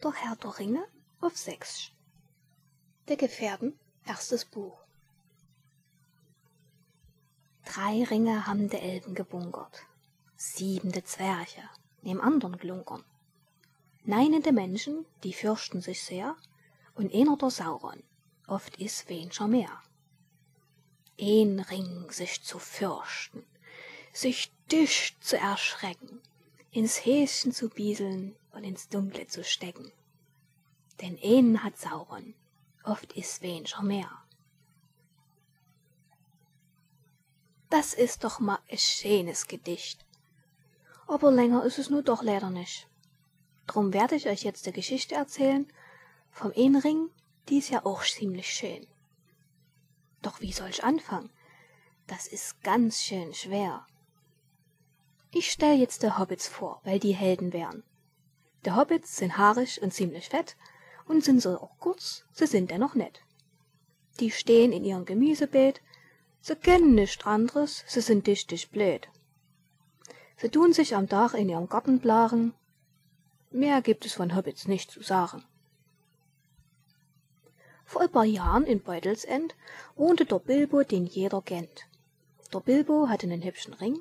Der 0.00 0.12
Herr 0.12 0.36
der 0.36 0.56
Ringe 0.60 0.84
auf 1.20 1.36
Sächsisch. 1.36 1.92
Der 3.08 3.16
Gefährten, 3.16 3.76
erstes 4.06 4.44
Buch. 4.44 4.78
Drei 7.64 8.04
Ringe 8.04 8.46
haben 8.46 8.68
de 8.68 8.78
Elben 8.78 9.16
gebunkert, 9.16 9.82
siebende 10.36 11.02
Zwerche, 11.02 11.68
neben 12.02 12.20
andern 12.20 12.58
glunkern. 12.58 13.04
Neinende 14.04 14.52
Menschen, 14.52 15.04
die 15.24 15.32
fürchten 15.32 15.80
sich 15.80 16.04
sehr, 16.04 16.36
und 16.94 17.12
einer 17.12 17.36
der 17.36 17.50
Sauron, 17.50 18.04
oft 18.46 18.76
is 18.76 19.08
wenscher 19.08 19.48
mehr. 19.48 19.82
Ein 21.20 21.58
Ring 21.58 22.08
sich 22.12 22.44
zu 22.44 22.60
fürchten, 22.60 23.44
sich 24.12 24.52
dicht 24.70 25.24
zu 25.24 25.36
erschrecken, 25.36 26.22
ins 26.70 27.04
Häschen 27.04 27.52
zu 27.52 27.68
bieseln 27.68 28.36
und 28.52 28.64
ins 28.64 28.88
Dunkle 28.88 29.26
zu 29.26 29.44
stecken. 29.44 29.92
Denn 31.00 31.18
einen 31.22 31.62
hat 31.62 31.78
Sauron, 31.78 32.34
oft 32.84 33.12
is 33.12 33.40
wenscher 33.42 33.82
mehr. 33.82 34.10
Das 37.70 37.92
ist 37.92 38.24
doch 38.24 38.40
mal 38.40 38.58
a 38.70 38.76
schönes 38.76 39.46
Gedicht. 39.46 40.04
Aber 41.06 41.30
länger 41.30 41.64
ist 41.64 41.78
es 41.78 41.90
nur 41.90 42.02
doch 42.02 42.22
leider 42.22 42.50
nicht. 42.50 42.88
Drum 43.66 43.92
werde 43.92 44.16
ich 44.16 44.26
euch 44.26 44.42
jetzt 44.42 44.66
die 44.66 44.72
Geschichte 44.72 45.14
erzählen 45.14 45.70
vom 46.30 46.50
Ring, 46.50 47.10
die 47.48 47.58
ist 47.58 47.70
ja 47.70 47.84
auch 47.84 48.02
ziemlich 48.02 48.52
schön. 48.52 48.86
Doch 50.22 50.40
wie 50.40 50.52
soll 50.52 50.70
ich 50.70 50.84
anfangen? 50.84 51.30
Das 52.06 52.26
ist 52.26 52.62
ganz 52.62 53.02
schön 53.02 53.34
schwer. 53.34 53.86
Ich 55.40 55.52
stell 55.52 55.78
jetzt 55.78 56.02
die 56.02 56.18
Hobbits 56.18 56.48
vor, 56.48 56.80
weil 56.82 56.98
die 56.98 57.14
Helden 57.14 57.52
wären. 57.52 57.84
Die 58.66 58.72
Hobbits 58.72 59.18
sind 59.18 59.38
haarig 59.38 59.80
und 59.80 59.94
ziemlich 59.94 60.30
fett 60.30 60.56
und 61.06 61.22
sind 61.22 61.40
so 61.40 61.50
auch 61.60 61.78
kurz, 61.78 62.24
sie 62.32 62.48
sind 62.48 62.72
dennoch 62.72 62.96
nett. 62.96 63.20
Die 64.18 64.32
stehen 64.32 64.72
in 64.72 64.84
ihrem 64.84 65.04
Gemüsebeet, 65.04 65.80
sie 66.40 66.56
kennen 66.56 66.96
nischt 66.96 67.24
anderes, 67.24 67.84
sie 67.86 68.00
sind 68.00 68.26
dichtig 68.26 68.70
blöd. 68.70 69.08
Sie 70.38 70.48
tun 70.48 70.72
sich 70.72 70.96
am 70.96 71.06
Dach 71.06 71.34
in 71.34 71.48
ihrem 71.48 71.68
Garten 71.68 72.00
blaren, 72.00 72.52
mehr 73.52 73.80
gibt 73.80 74.06
es 74.06 74.14
von 74.14 74.34
Hobbits 74.34 74.66
nicht 74.66 74.90
zu 74.90 75.04
sagen. 75.04 75.44
Vor 77.84 78.02
ein 78.02 78.10
paar 78.10 78.24
Jahren 78.24 78.64
in 78.64 78.82
Beutelsend 78.82 79.54
wohnte 79.94 80.24
der 80.24 80.40
Bilbo, 80.40 80.82
den 80.82 81.06
jeder 81.06 81.42
kennt. 81.42 81.86
Der 82.52 82.58
Bilbo 82.58 83.08
hatte 83.08 83.28
einen 83.28 83.44
hübschen 83.44 83.74
Ring, 83.74 84.00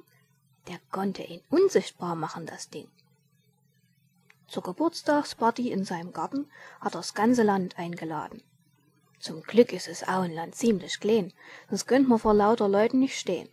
der 0.68 0.80
konnte 0.92 1.24
ihn 1.24 1.42
unsichtbar 1.50 2.16
machen, 2.16 2.46
das 2.46 2.70
Ding. 2.70 2.88
Zur 4.48 4.64
Geburtstagsparty 4.64 5.72
in 5.72 5.84
seinem 5.84 6.14
Garten 6.14 6.50
hat 6.80 6.96
er 6.96 7.00
das 7.00 7.14
ganze 7.14 7.44
Land 7.44 7.78
eingeladen. 7.78 8.44
Zum 9.20 9.42
Glück 9.42 9.74
ist 9.74 9.88
es 9.88 10.08
Auenland 10.08 10.56
ziemlich 10.56 11.00
klein, 11.00 11.34
sonst 11.70 11.88
könnt 11.88 12.08
man 12.08 12.20
vor 12.20 12.34
lauter 12.34 12.70
Leuten 12.70 13.00
nicht 13.00 13.20
stehen. 13.20 13.50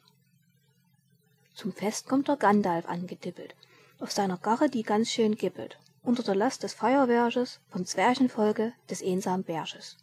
Zum 1.55 1.73
Fest 1.73 2.07
kommt 2.09 2.29
der 2.29 2.37
Gandalf 2.37 2.87
angedippelt, 2.87 3.55
auf 3.99 4.13
seiner 4.13 4.37
Garre, 4.37 4.69
die 4.69 4.83
ganz 4.83 5.09
schön 5.09 5.37
gippelt, 5.37 5.79
unter 6.03 6.23
der 6.23 6.35
Last 6.35 6.63
des 6.63 6.75
Feuerwerkes 6.75 7.61
vom 7.71 7.87
Zwerchenvolke 7.87 8.73
des 8.91 9.03
einsamen 9.03 9.45
Berges. 9.45 9.97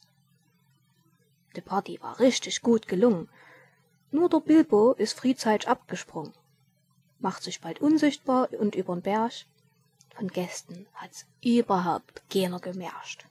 Die 1.55 1.61
Party 1.61 2.01
war 2.01 2.19
richtig 2.19 2.61
gut 2.61 2.87
gelungen, 2.87 3.29
nur 4.09 4.29
der 4.29 4.39
Bilbo 4.39 4.93
ist 4.93 5.17
frühzeitig 5.17 5.69
abgesprungen, 5.69 6.33
macht 7.21 7.43
sich 7.43 7.61
bald 7.61 7.79
unsichtbar 7.81 8.49
und 8.59 8.75
übern 8.75 9.01
Berg. 9.01 9.31
Von 10.15 10.27
Gästen 10.27 10.87
hat's 10.93 11.25
überhaupt 11.43 12.21
keiner 12.29 12.59
gemerscht. 12.59 13.25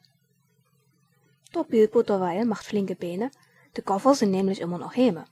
Der 1.55 1.65
Bilbo 1.65 2.03
derweil 2.03 2.45
macht 2.45 2.65
flinke 2.65 2.95
Beine, 2.95 3.31
de 3.77 3.85
Koffer 3.85 4.15
sind 4.15 4.31
nämlich 4.31 4.61
immer 4.61 4.79
noch 4.79 4.97
Häme. 4.97 5.25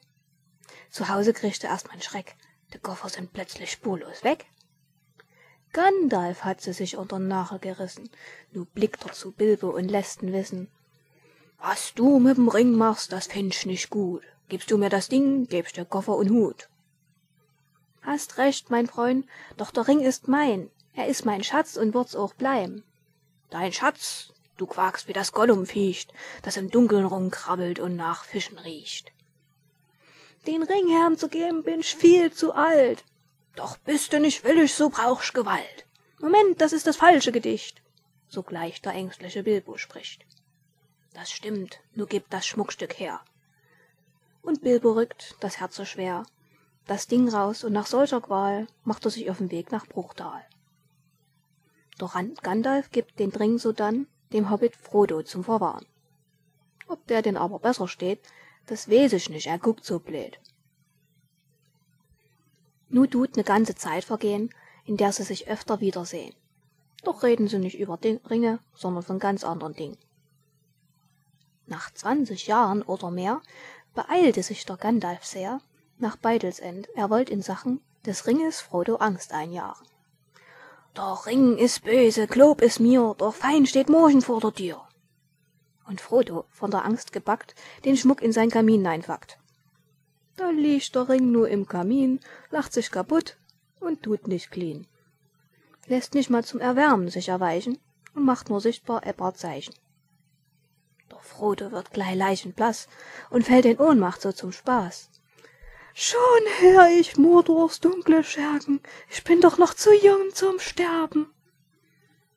Zu 0.91 1.08
Hause 1.08 1.33
kriegt 1.33 1.63
er 1.64 1.70
erst 1.70 1.89
mal 1.89 2.02
Schreck, 2.02 2.36
de 2.73 2.80
Koffer 2.80 3.08
sind 3.08 3.33
plötzlich 3.33 3.70
spurlos 3.70 4.24
weg. 4.24 4.47
Gandalf 5.73 6.45
hat 6.45 6.61
sie 6.61 6.73
sich 6.73 6.97
unter 6.97 7.18
Nagel 7.18 7.58
gerissen, 7.58 8.11
nu 8.52 8.64
blickt 8.64 9.05
er 9.05 9.13
zu 9.13 9.33
Bilbo 9.33 9.70
und 9.70 9.89
lässt 9.89 10.23
ihn 10.23 10.33
wissen. 10.33 10.68
Was 11.58 11.92
du 11.95 12.18
mit'm 12.18 12.52
Ring 12.52 12.73
machst, 12.73 13.13
das 13.13 13.27
find 13.27 13.55
ich 13.55 13.67
nicht 13.67 13.91
gut. 13.91 14.23
Gibst 14.48 14.70
du 14.70 14.79
mir 14.79 14.89
das 14.89 15.08
Ding, 15.08 15.47
gebst 15.47 15.77
dir 15.77 15.85
Koffer 15.85 16.17
und 16.17 16.30
Hut. 16.30 16.68
Hast 18.03 18.39
recht, 18.39 18.70
mein 18.70 18.86
Freund, 18.86 19.27
doch 19.57 19.70
der 19.70 19.86
Ring 19.86 20.01
ist 20.01 20.29
mein. 20.29 20.70
Er 20.95 21.07
ist 21.09 21.25
mein 21.25 21.45
Schatz 21.45 21.77
und 21.77 21.95
wird's 21.95 22.17
auch 22.17 22.35
bleiben. 22.35 22.85
Dein 23.51 23.73
Schatz, 23.73 24.33
du 24.57 24.67
quakst 24.67 25.09
wie 25.09 25.13
das 25.13 25.33
Gollum 25.33 25.67
fiecht, 25.67 26.13
das 26.42 26.57
im 26.57 26.70
Dunkeln 26.70 27.05
rumkrabbelt 27.05 27.79
und 27.79 27.97
nach 27.97 28.25
Fischen 28.25 28.59
riecht. 28.59 29.13
Den 30.47 30.63
Ring 30.63 30.89
Herrn 30.89 31.19
zu 31.19 31.29
geben, 31.29 31.63
bin 31.63 31.81
ich 31.81 31.95
viel 31.95 32.33
zu 32.33 32.55
alt. 32.55 33.05
Doch 33.55 33.77
bist 33.79 34.13
du 34.13 34.20
nicht 34.20 34.45
willig, 34.45 34.75
so 34.75 34.89
brauchst 34.89 35.35
Gewalt. 35.35 35.86
Moment, 36.20 36.61
das 36.61 36.73
ist 36.73 36.86
das 36.86 36.97
falsche 36.97 37.33
Gedicht. 37.33 37.83
Sogleich 38.29 38.80
der 38.83 38.92
ängstliche 38.92 39.42
Bilbo 39.42 39.77
spricht. 39.77 40.25
Das 41.15 41.30
stimmt, 41.30 41.80
nur 41.95 42.07
gib 42.07 42.30
das 42.30 42.47
Schmuckstück 42.47 42.98
her 42.98 43.20
und 44.48 44.63
Bilbo 44.63 44.92
rückt, 44.92 45.36
das 45.41 45.61
Herz 45.61 45.77
so 45.77 45.85
schwer, 45.85 46.25
das 46.88 47.06
Ding 47.06 47.28
raus, 47.28 47.62
und 47.62 47.72
nach 47.72 47.86
solcher 47.86 48.20
Qual 48.20 48.66
macht 48.82 49.04
er 49.04 49.10
sich 49.10 49.30
auf 49.30 49.38
den 49.38 49.50
Weg 49.50 49.70
nach 49.70 49.86
Bruchtal. 49.86 50.44
Doch 51.98 52.16
Gandalf 52.42 52.90
gibt 52.90 53.18
den 53.18 53.30
Ring 53.30 53.58
sodann 53.58 54.06
dem 54.32 54.50
Hobbit 54.50 54.74
Frodo 54.74 55.22
zum 55.22 55.44
Verwahren. 55.44 55.86
Ob 56.86 57.06
der 57.06 57.22
denn 57.22 57.36
aber 57.36 57.58
besser 57.58 57.88
steht, 57.88 58.20
das 58.66 58.88
weiß 58.90 59.12
ich 59.12 59.28
nicht, 59.28 59.46
er 59.46 59.58
guckt 59.58 59.84
so 59.84 59.98
blöd. 59.98 60.40
Nu 62.88 63.06
tut 63.06 63.36
ne 63.36 63.44
ganze 63.44 63.74
Zeit 63.74 64.05
vergehen, 64.05 64.50
in 64.84 64.96
der 64.96 65.12
sie 65.12 65.24
sich 65.24 65.48
öfter 65.48 65.80
wiedersehen. 65.80 66.34
Doch 67.05 67.22
reden 67.22 67.48
sie 67.48 67.58
nicht 67.58 67.78
über 67.78 67.98
Ringe, 68.30 68.60
sondern 68.74 69.02
von 69.02 69.18
ganz 69.18 69.44
anderen 69.44 69.74
Dingen. 69.74 69.98
Nach 71.66 71.92
zwanzig 71.92 72.46
Jahren 72.46 72.82
oder 72.82 73.10
mehr 73.10 73.42
beeilte 73.94 74.42
sich 74.42 74.64
der 74.64 74.78
Gandalf 74.78 75.24
sehr 75.24 75.60
nach 76.01 76.17
Beitelsend, 76.17 76.89
er 76.95 77.11
wollt 77.11 77.31
in 77.31 77.42
Sachen 77.42 77.81
des 78.05 78.27
Ringes 78.27 78.61
Frodo 78.61 78.97
Angst 78.97 79.33
einjagen. 79.33 79.86
Der 80.97 81.27
Ring 81.27 81.59
ist 81.59 81.85
böse, 81.85 82.27
glaub 82.27 82.63
es 82.63 82.81
mir, 82.81 83.14
der 83.20 83.33
Feind 83.33 83.69
steht 83.69 83.89
morgen 83.89 84.23
vor 84.23 84.41
der 84.41 84.53
Tür. 84.53 84.89
Und 85.86 86.01
Frodo, 86.01 86.45
von 86.51 86.70
der 86.70 86.85
Angst 86.85 87.13
gebackt, 87.13 87.55
den 87.85 87.97
Schmuck 87.97 88.23
in 88.23 88.33
sein 88.33 88.51
Kamin 88.51 88.86
einpackt. 88.86 89.39
Da 90.36 90.51
liegt 90.51 90.95
der 90.95 91.09
Ring 91.09 91.33
nur 91.33 91.48
im 91.48 91.67
Kamin, 91.67 92.20
lacht 92.51 92.73
sich 92.73 92.91
kaputt 92.91 93.36
und 93.80 94.03
tut 94.03 94.29
nicht 94.29 94.51
clean. 94.51 94.86
Lässt 95.86 96.15
nicht 96.15 96.30
mal 96.30 96.45
zum 96.45 96.61
Erwärmen 96.61 97.09
sich 97.09 97.29
erweichen 97.29 97.79
und 98.15 98.25
macht 98.25 98.51
nur 98.51 98.61
sichtbar 98.61 99.03
Zeichen. 99.35 99.75
Doch 101.09 101.23
Frodo 101.23 101.73
wird 101.73 101.92
gleich 101.92 102.15
leichenblaß 102.15 102.89
und 103.30 103.45
fällt 103.45 103.65
in 103.65 103.79
Ohnmacht 103.79 104.20
so 104.20 104.33
zum 104.33 104.53
Spaß. 104.53 105.11
Schon 105.94 106.42
hör 106.60 106.88
ich 106.88 107.16
Mordors 107.16 107.80
dunkle 107.80 108.22
Schergen, 108.22 108.80
ich 109.10 109.24
bin 109.24 109.40
doch 109.40 109.58
noch 109.58 109.74
zu 109.74 109.92
jung 109.92 110.32
zum 110.32 110.58
Sterben. 110.58 111.32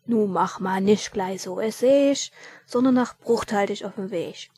Nu 0.06 0.28
mach 0.28 0.60
ma 0.60 0.80
nicht 0.80 1.14
gleich 1.14 1.44
so, 1.44 1.60
es 1.60 1.80
seh 1.80 2.12
ich, 2.12 2.32
sondern 2.66 2.96
nach 2.96 3.18
Bruchtal 3.18 3.68
dich 3.68 3.86
auf 3.86 3.96
dem 3.96 4.10
Weg. 4.10 4.50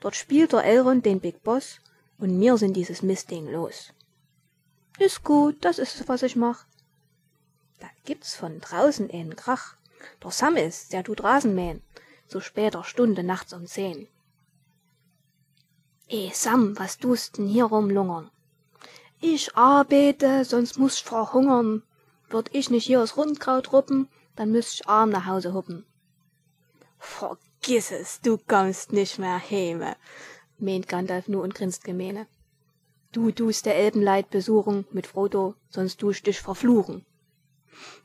Dort 0.00 0.16
spielt 0.16 0.52
der 0.52 0.64
Elrond 0.64 1.06
den 1.06 1.20
Big 1.20 1.42
Boss 1.42 1.80
und 2.18 2.38
mir 2.38 2.56
sind 2.58 2.74
dieses 2.74 3.02
Mistding 3.02 3.50
los. 3.50 3.92
Ist 4.98 5.24
gut, 5.24 5.64
das 5.64 5.78
ist 5.78 6.08
was 6.08 6.22
ich 6.22 6.36
mach. 6.36 6.66
Da 7.80 7.86
gibt's 8.04 8.34
von 8.34 8.60
draußen 8.60 9.10
einen 9.10 9.36
Krach. 9.36 9.76
Der 10.22 10.30
Sam 10.30 10.56
ist, 10.56 10.92
der 10.92 11.04
tut 11.04 11.22
Rasenmähen 11.22 11.82
zu 12.28 12.40
später 12.40 12.84
Stunde 12.84 13.22
nachts 13.22 13.52
um 13.52 13.66
zehn. 13.66 14.08
Eh, 16.08 16.30
Sam, 16.32 16.78
was 16.78 16.98
tust 16.98 17.38
denn 17.38 17.48
hier 17.48 17.64
rumlungern? 17.64 18.30
Ich 19.20 19.56
arbeite, 19.56 20.44
sonst 20.44 20.78
muss 20.78 20.96
ich 20.96 21.04
verhungern. 21.04 21.82
Würd 22.28 22.50
ich 22.52 22.70
nicht 22.70 22.86
hier 22.86 23.02
aus 23.02 23.16
Rundkraut 23.16 23.72
ruppen, 23.72 24.08
dann 24.36 24.52
müsst 24.52 24.74
ich 24.74 24.88
arm 24.88 25.10
nach 25.10 25.26
Hause 25.26 25.52
huppen. 25.54 25.84
Vergiss 26.98 27.90
es, 27.90 28.20
du 28.20 28.38
kommst 28.38 28.92
nicht 28.92 29.18
mehr 29.18 29.38
heme, 29.38 29.96
meint 30.58 30.88
Gandalf 30.88 31.28
nur 31.28 31.42
und 31.42 31.54
grinst 31.54 31.84
gemeine. 31.84 32.26
Du 33.12 33.30
tust 33.30 33.66
der 33.66 33.76
Elbenleid 33.76 34.30
besuchen 34.30 34.86
mit 34.92 35.06
Frodo, 35.06 35.54
sonst 35.70 35.98
tu 35.98 36.10
ich 36.10 36.22
dich 36.22 36.40
verfluchen. 36.40 37.04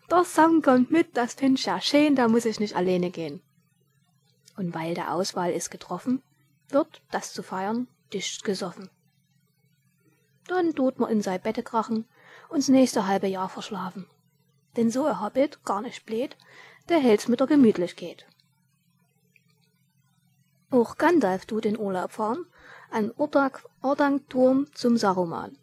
Der 0.09 0.24
Sam 0.24 0.62
kommt 0.62 0.92
mit, 0.92 1.15
das 1.18 1.33
find 1.36 1.59
ich 1.59 1.65
ja 1.65 1.80
schön, 1.81 2.15
da 2.15 2.27
muss 2.27 2.45
ich 2.45 2.59
nicht 2.59 2.75
alleine 2.75 3.12
gehen 3.12 3.42
und 4.62 4.74
weil 4.75 4.94
der 4.94 5.13
Auswahl 5.13 5.51
ist 5.51 5.71
getroffen, 5.71 6.21
wird, 6.73 7.01
das 7.12 7.33
zu 7.33 7.44
feiern, 7.44 7.88
dicht 8.13 8.44
gesoffen. 8.44 8.89
Dann 10.47 10.73
tut 10.73 11.00
man 11.00 11.12
in 11.12 11.21
sein 11.21 11.41
Bette 11.41 11.63
krachen 11.63 12.06
und 12.50 12.59
das 12.59 12.68
nächste 12.68 13.07
halbe 13.07 13.27
Jahr 13.27 13.50
verschlafen. 13.50 14.07
Denn 14.75 14.89
so 14.89 15.06
er 15.06 15.21
Hobbit 15.21 15.63
gar 15.63 15.81
nicht 15.81 16.06
blöd, 16.06 16.35
der 16.89 17.00
hält's 17.00 17.27
mit 17.27 17.39
der 17.39 17.47
Gemütlichkeit. 17.47 18.25
Auch 20.69 20.97
Gandalf 20.97 21.45
tut 21.45 21.65
in 21.65 21.77
Urlaub 21.77 22.12
fahren, 22.12 22.45
an 22.89 23.12
Ordang-Turm 23.17 24.67
zum 24.74 24.97
Saruman. 24.97 25.57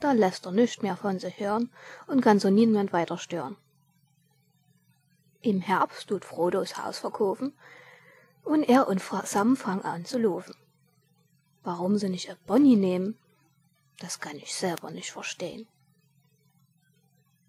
Da 0.00 0.12
lässt 0.12 0.46
er 0.46 0.52
nischt 0.52 0.82
mehr 0.82 0.96
von 0.96 1.18
sich 1.18 1.38
hören 1.38 1.70
und 2.06 2.20
kann 2.20 2.38
so 2.38 2.50
niemand 2.50 2.92
weiter 2.92 3.18
stören. 3.18 3.56
Im 5.40 5.60
Herbst 5.60 6.08
tut 6.08 6.24
Frodos 6.24 6.76
Haus 6.76 6.98
verkaufen 6.98 7.52
und 8.46 8.62
er 8.62 8.86
und 8.86 9.02
Sam 9.02 9.56
fangen 9.56 9.82
an 9.82 10.04
zu 10.04 10.18
laufen. 10.18 10.54
Warum 11.64 11.98
sie 11.98 12.08
nicht 12.08 12.34
Bonnie 12.46 12.76
nehmen, 12.76 13.18
das 13.98 14.20
kann 14.20 14.36
ich 14.36 14.54
selber 14.54 14.90
nicht 14.90 15.10
verstehen. 15.10 15.66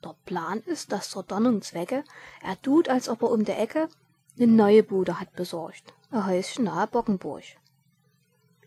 Der 0.03 0.15
Plan 0.25 0.61
ist, 0.61 0.91
dass 0.91 1.11
zur 1.11 1.23
Donnungzwecke 1.23 2.03
er 2.41 2.61
tut, 2.61 2.89
als 2.89 3.09
ob 3.09 3.21
er 3.21 3.31
um 3.31 3.45
der 3.45 3.59
Ecke 3.59 3.89
ne 4.35 4.47
neue 4.47 4.83
Bude 4.83 5.19
hat 5.19 5.33
besorgt, 5.33 5.93
a 6.11 6.25
Häuschen 6.25 6.65
nahe 6.65 6.87
Bockenburg. 6.87 7.43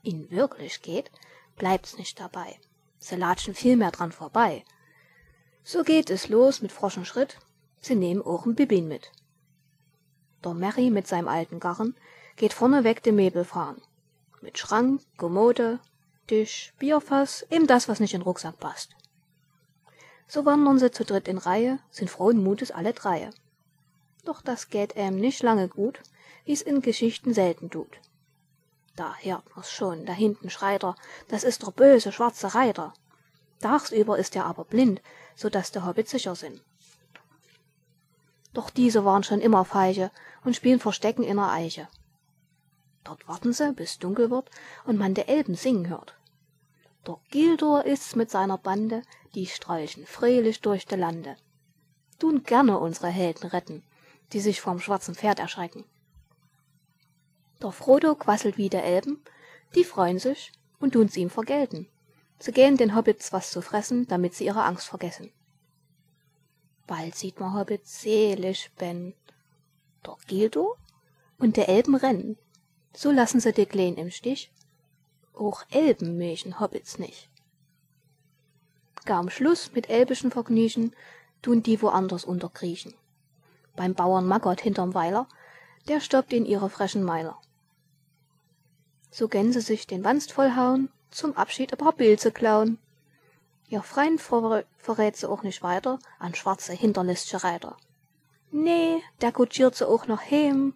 In 0.02 0.30
Wirklichkeit 0.30 1.10
bleibt's 1.56 1.98
nicht 1.98 2.20
dabei. 2.20 2.58
Sie 2.98 3.16
latschen 3.16 3.54
vielmehr 3.54 3.90
dran 3.90 4.12
vorbei. 4.12 4.64
So 5.64 5.82
geht 5.82 6.10
es 6.10 6.28
los 6.28 6.62
mit 6.62 6.70
froschen 6.72 7.04
Schritt, 7.04 7.38
sie 7.80 7.96
nehmen 7.96 8.22
auch 8.22 8.46
n 8.46 8.54
Bibin 8.54 8.86
mit. 8.88 9.10
Der 10.44 10.54
Mary 10.54 10.90
mit 10.90 11.06
seinem 11.06 11.28
alten 11.28 11.60
Garren 11.60 11.96
geht 12.40 12.54
vorneweg 12.54 13.02
de 13.02 13.44
fahren. 13.44 13.82
Mit 14.40 14.56
Schrank, 14.56 15.02
Kommode, 15.18 15.78
Tisch, 16.26 16.72
Bierfass, 16.78 17.44
eben 17.50 17.66
das, 17.66 17.86
was 17.86 18.00
nicht 18.00 18.14
in 18.14 18.20
den 18.20 18.24
Rucksack 18.24 18.58
passt. 18.58 18.96
So 20.26 20.46
wandern 20.46 20.78
sie 20.78 20.90
zu 20.90 21.04
dritt 21.04 21.28
in 21.28 21.36
Reihe, 21.36 21.80
sind 21.90 22.08
frohen 22.08 22.42
Mutes 22.42 22.70
alle 22.70 22.94
dreie. 22.94 23.28
Doch 24.24 24.40
das 24.40 24.70
geht 24.70 24.96
äm 24.96 25.16
nicht 25.16 25.42
lange 25.42 25.68
gut, 25.68 26.00
wie's 26.46 26.62
in 26.62 26.80
Geschichten 26.80 27.34
selten 27.34 27.68
tut. 27.68 28.00
Da 28.96 29.14
hört 29.18 29.44
man's 29.54 29.70
schon, 29.70 30.06
da 30.06 30.14
hinten 30.14 30.48
schreit 30.48 30.82
er, 30.82 30.96
das 31.28 31.44
ist 31.44 31.62
der 31.66 31.72
böse 31.72 32.10
schwarze 32.10 32.54
Reiter. 32.54 32.94
Tagsüber 33.60 34.16
ist 34.16 34.34
er 34.34 34.46
aber 34.46 34.64
blind, 34.64 35.02
so 35.36 35.50
dass 35.50 35.72
der 35.72 35.84
Hobbit 35.84 36.08
sicher 36.08 36.34
sind. 36.34 36.62
Doch 38.54 38.70
diese 38.70 39.04
waren 39.04 39.24
schon 39.24 39.42
immer 39.42 39.66
Feiche 39.66 40.10
und 40.42 40.56
spielen 40.56 40.80
Verstecken 40.80 41.22
in 41.22 41.36
der 41.36 41.50
Eiche. 41.50 41.86
Dort 43.10 43.26
warten 43.26 43.52
sie, 43.52 43.72
bis 43.72 43.98
dunkel 43.98 44.30
wird 44.30 44.52
und 44.84 44.96
man 44.96 45.14
de 45.14 45.26
Elben 45.26 45.56
singen 45.56 45.88
hört. 45.88 46.14
Der 47.08 47.18
Gildor 47.32 47.84
ist's 47.84 48.14
mit 48.14 48.30
seiner 48.30 48.56
Bande, 48.56 49.02
die 49.34 49.46
streichen 49.46 50.06
freilich 50.06 50.60
durch 50.60 50.86
de 50.86 50.96
Lande. 50.96 51.36
Tun 52.20 52.44
gerne 52.44 52.78
unsere 52.78 53.08
Helden 53.08 53.48
retten, 53.48 53.82
die 54.32 54.38
sich 54.38 54.60
vom 54.60 54.78
schwarzen 54.78 55.16
Pferd 55.16 55.40
erschrecken. 55.40 55.84
Der 57.60 57.72
Frodo 57.72 58.14
quasselt 58.14 58.58
wie 58.58 58.68
der 58.68 58.84
Elben, 58.84 59.20
die 59.74 59.82
freuen 59.82 60.20
sich 60.20 60.52
und 60.78 60.92
tun's 60.92 61.16
ihm 61.16 61.30
vergelten. 61.30 61.88
Sie 62.38 62.52
gehen 62.52 62.76
den 62.76 62.94
Hobbits 62.94 63.32
was 63.32 63.50
zu 63.50 63.60
fressen, 63.60 64.06
damit 64.06 64.34
sie 64.34 64.46
ihre 64.46 64.62
Angst 64.62 64.86
vergessen. 64.86 65.32
Bald 66.86 67.16
sieht 67.16 67.40
man 67.40 67.58
Hobbits 67.58 68.02
selig 68.02 68.70
ben, 68.78 69.14
der 70.06 70.16
Gildo 70.28 70.76
und 71.38 71.56
der 71.56 71.68
Elben 71.68 71.96
rennen. 71.96 72.38
So 72.92 73.10
lassen 73.10 73.40
sie 73.40 73.52
die 73.52 73.66
Kleen 73.66 73.96
im 73.96 74.10
Stich. 74.10 74.50
Auch 75.34 75.64
Elben 75.70 76.18
mögen 76.18 76.60
Hobbits 76.60 76.98
nicht. 76.98 77.28
Gar 79.04 79.20
am 79.20 79.30
Schluss 79.30 79.72
mit 79.72 79.88
elbischen 79.88 80.30
Vergnügen 80.30 80.94
tun 81.42 81.62
die 81.62 81.80
woanders 81.80 82.24
unterkriechen. 82.24 82.94
Beim 83.76 83.94
Bauern 83.94 84.26
Maggott 84.26 84.60
hinterm 84.60 84.94
Weiler, 84.94 85.26
der 85.88 86.00
stoppt 86.00 86.32
in 86.32 86.44
ihre 86.44 86.68
frechen 86.68 87.02
Meiler 87.02 87.40
so 89.10 89.28
Gänse 89.28 89.60
sich 89.60 89.86
den 89.86 90.04
Wanst 90.04 90.32
vollhauen, 90.32 90.88
zum 91.10 91.36
Abschied 91.36 91.72
ein 91.72 91.78
paar 91.78 91.92
Pilze 91.92 92.30
klauen. 92.30 92.78
Ihr 93.68 93.82
Freund 93.82 94.20
verrät 94.20 95.16
sie 95.16 95.28
auch 95.28 95.42
nicht 95.42 95.62
weiter 95.62 95.98
an 96.18 96.34
schwarze 96.34 96.72
hinterlistige 96.72 97.42
Reiter. 97.42 97.76
Nee, 98.50 99.02
der 99.20 99.32
kutschiert 99.32 99.76
sie 99.76 99.88
auch 99.88 100.06
noch 100.06 100.22
heim. 100.22 100.74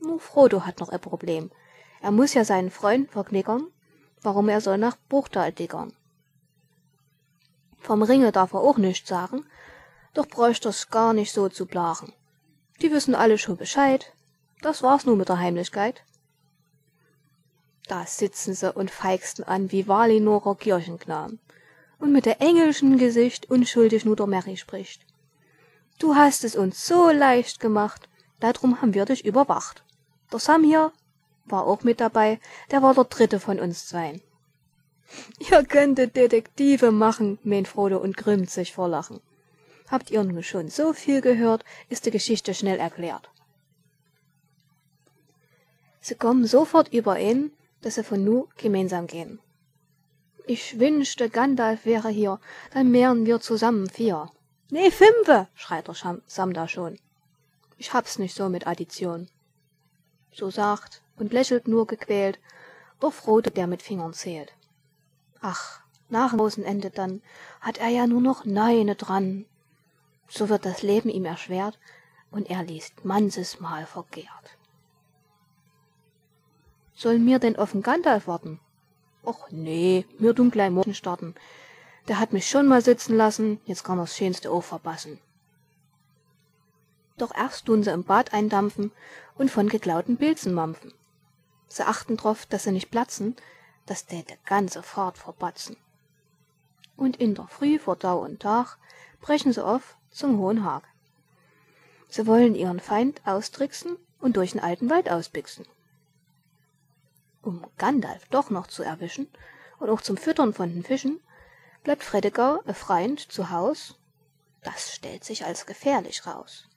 Nur 0.00 0.20
Frodo 0.20 0.64
hat 0.64 0.80
noch 0.80 0.88
ein 0.88 1.00
Problem. 1.00 1.50
Er 2.00 2.10
muss 2.10 2.34
ja 2.34 2.44
seinen 2.44 2.70
Freund 2.70 3.10
verknickern, 3.10 3.66
warum 4.22 4.48
er 4.48 4.60
soll 4.60 4.78
nach 4.78 4.96
Buchtal 4.96 5.52
diggern. 5.52 5.92
Vom 7.78 8.02
Ringe 8.02 8.32
darf 8.32 8.52
er 8.52 8.60
auch 8.60 8.78
nichts 8.78 9.08
sagen, 9.08 9.44
doch 10.14 10.26
bräucht 10.26 10.64
er's 10.64 10.90
gar 10.90 11.12
nicht 11.12 11.32
so 11.32 11.48
zu 11.48 11.66
blachen. 11.66 12.12
Die 12.82 12.90
wissen 12.90 13.14
alle 13.14 13.38
schon 13.38 13.56
Bescheid. 13.56 14.12
Das 14.62 14.82
war's 14.82 15.06
nur 15.06 15.16
mit 15.16 15.28
der 15.28 15.38
Heimlichkeit. 15.38 16.02
Da 17.86 18.06
sitzen 18.06 18.54
sie 18.54 18.72
und 18.72 18.90
feixen 18.90 19.44
an 19.44 19.72
wie 19.72 19.88
Walinorer 19.88 20.54
Kirchenknaben. 20.54 21.40
Und 21.98 22.12
mit 22.12 22.24
der 22.24 22.40
engelschen 22.40 22.98
Gesicht 22.98 23.50
unschuldig 23.50 24.04
nur 24.04 24.16
der 24.16 24.26
Mary 24.26 24.56
spricht. 24.56 25.04
Du 25.98 26.14
hast 26.14 26.44
es 26.44 26.56
uns 26.56 26.86
so 26.86 27.10
leicht 27.10 27.60
gemacht, 27.60 28.08
darum 28.38 28.80
haben 28.80 28.94
wir 28.94 29.04
dich 29.04 29.24
überwacht. 29.24 29.84
Der 30.32 30.38
Sam 30.38 30.64
hier 30.64 30.92
war 31.44 31.66
auch 31.66 31.82
mit 31.82 32.00
dabei, 32.00 32.40
der 32.70 32.82
war 32.82 32.94
der 32.94 33.04
dritte 33.04 33.40
von 33.40 33.58
uns 33.58 33.88
zweien. 33.88 34.20
Ihr 35.50 35.64
könntet 35.64 36.14
Detektive 36.14 36.92
machen, 36.92 37.38
meint 37.42 37.68
Frodo 37.68 37.98
und 37.98 38.16
grimmt 38.16 38.50
sich 38.50 38.72
vor 38.72 38.88
Lachen. 38.88 39.20
Habt 39.88 40.10
ihr 40.10 40.22
nun 40.22 40.42
schon 40.42 40.68
so 40.68 40.92
viel 40.92 41.20
gehört, 41.20 41.64
ist 41.88 42.06
die 42.06 42.12
Geschichte 42.12 42.54
schnell 42.54 42.78
erklärt. 42.78 43.28
Sie 46.00 46.14
kommen 46.14 46.46
sofort 46.46 46.92
überein, 46.92 47.50
dass 47.82 47.96
sie 47.96 48.04
von 48.04 48.24
nu 48.24 48.46
gemeinsam 48.56 49.06
gehen. 49.06 49.40
Ich 50.46 50.78
wünschte, 50.78 51.28
Gandalf 51.28 51.84
wäre 51.84 52.08
hier, 52.08 52.40
dann 52.72 52.92
wären 52.92 53.26
wir 53.26 53.40
zusammen 53.40 53.88
vier. 53.88 54.30
Nee, 54.70 54.90
fünfe, 54.90 55.48
schreit 55.54 55.88
der 55.88 55.94
Sam 56.26 56.52
da 56.52 56.68
schon. 56.68 56.98
Ich 57.76 57.92
hab's 57.92 58.18
nicht 58.18 58.34
so 58.34 58.48
mit 58.48 58.66
Addition. 58.66 59.28
So 60.32 60.50
sagt 60.50 61.02
und 61.16 61.32
lächelt 61.32 61.68
nur 61.68 61.86
gequält, 61.86 62.38
doch 63.00 63.12
Frodo, 63.12 63.50
der 63.50 63.66
mit 63.66 63.82
Fingern 63.82 64.12
zählt. 64.12 64.52
Ach, 65.40 65.80
nach 66.08 66.30
dem 66.30 66.38
großen 66.38 66.64
Ende 66.64 66.90
dann 66.90 67.22
hat 67.60 67.78
er 67.78 67.88
ja 67.88 68.06
nur 68.06 68.20
noch 68.20 68.44
Neune 68.44 68.94
dran. 68.94 69.46
So 70.28 70.48
wird 70.48 70.64
das 70.64 70.82
Leben 70.82 71.08
ihm 71.08 71.24
erschwert 71.24 71.78
und 72.30 72.50
er 72.50 72.62
liest 72.62 73.04
manches 73.04 73.60
Mal 73.60 73.86
verkehrt. 73.86 74.56
Sollen 76.94 77.24
mir 77.24 77.38
denn 77.38 77.56
auf'n 77.56 77.82
Gandalf 77.82 78.26
warten? 78.26 78.60
Och 79.24 79.50
nee, 79.50 80.04
mir 80.18 80.34
tun 80.34 80.50
gleich 80.50 80.70
morgen 80.70 80.94
starten. 80.94 81.34
Der 82.08 82.18
hat 82.18 82.32
mich 82.32 82.48
schon 82.48 82.66
mal 82.66 82.82
sitzen 82.82 83.16
lassen, 83.16 83.60
jetzt 83.64 83.84
kann 83.84 83.98
er's 83.98 84.16
schönste 84.16 84.50
auch 84.50 84.62
verpassen. 84.62 85.18
Doch 87.20 87.34
erst 87.34 87.66
tun 87.66 87.82
sie 87.82 87.90
im 87.90 88.04
Bad 88.04 88.32
eindampfen 88.32 88.92
und 89.36 89.50
von 89.50 89.68
geklauten 89.68 90.16
Pilzen 90.16 90.54
mampfen. 90.54 90.92
Sie 91.68 91.86
achten 91.86 92.16
drauf, 92.16 92.46
dass 92.46 92.64
sie 92.64 92.72
nicht 92.72 92.90
platzen, 92.90 93.36
das 93.86 94.06
täte 94.06 94.36
ganze 94.46 94.82
Fahrt 94.82 95.18
verbatzen. 95.18 95.76
Und 96.96 97.16
in 97.16 97.34
der 97.34 97.46
Früh 97.48 97.78
vor 97.78 97.98
Tau 97.98 98.18
und 98.20 98.40
Tag 98.40 98.78
brechen 99.20 99.52
sie 99.52 99.64
auf 99.64 99.96
zum 100.10 100.38
Hohen 100.38 100.64
Hag. 100.64 100.84
Sie 102.08 102.26
wollen 102.26 102.54
ihren 102.54 102.80
Feind 102.80 103.20
austricksen 103.24 103.96
und 104.20 104.36
durch 104.36 104.52
den 104.52 104.60
alten 104.60 104.90
Wald 104.90 105.10
ausbixen 105.10 105.66
um 107.42 107.66
Gandalf 107.78 108.26
doch 108.30 108.50
noch 108.50 108.66
zu 108.66 108.82
erwischen 108.82 109.28
und 109.78 109.90
auch 109.90 110.00
zum 110.00 110.16
Füttern 110.16 110.52
von 110.52 110.72
den 110.72 110.84
Fischen, 110.84 111.20
bleibt 111.82 112.04
Fredegar, 112.04 112.60
e 112.66 112.74
Freund, 112.74 113.20
zu 113.20 113.50
Haus. 113.50 113.98
Das 114.62 114.94
stellt 114.94 115.24
sich 115.24 115.44
als 115.46 115.66
gefährlich 115.66 116.26
raus. 116.26 116.68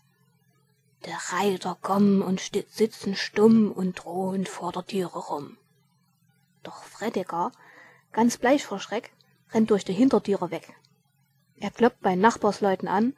Der 1.05 1.17
Reiter 1.33 1.77
kommen 1.81 2.22
und 2.22 2.39
sitzen 2.69 3.15
stumm 3.15 3.72
und 3.72 4.03
drohend 4.03 4.48
vor 4.48 4.72
der 4.72 4.86
Türe 4.86 5.19
rum. 5.19 5.57
Doch 6.63 6.83
Fredegar, 6.83 7.51
ganz 8.13 8.38
bleich 8.38 8.63
vor 8.63 8.79
Schreck, 8.79 9.12
rennt 9.51 9.69
durch 9.69 9.83
die 9.83 9.93
Hintertüre 9.93 10.50
weg. 10.50 10.74
Er 11.57 11.72
kloppt 11.72 12.01
bei 12.01 12.15
Nachbarsleuten 12.15 12.88
an, 12.88 13.13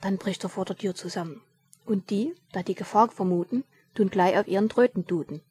dann 0.00 0.16
bricht 0.16 0.44
er 0.44 0.50
vor 0.50 0.64
der 0.64 0.76
Tür 0.76 0.94
zusammen. 0.94 1.42
Und 1.84 2.10
die, 2.10 2.34
da 2.52 2.62
die 2.62 2.76
Gefahr 2.76 3.10
vermuten, 3.10 3.64
tun 3.94 4.10
gleich 4.10 4.38
auf 4.38 4.46
ihren 4.46 4.68
Tröten 4.68 5.04
duden. 5.04 5.42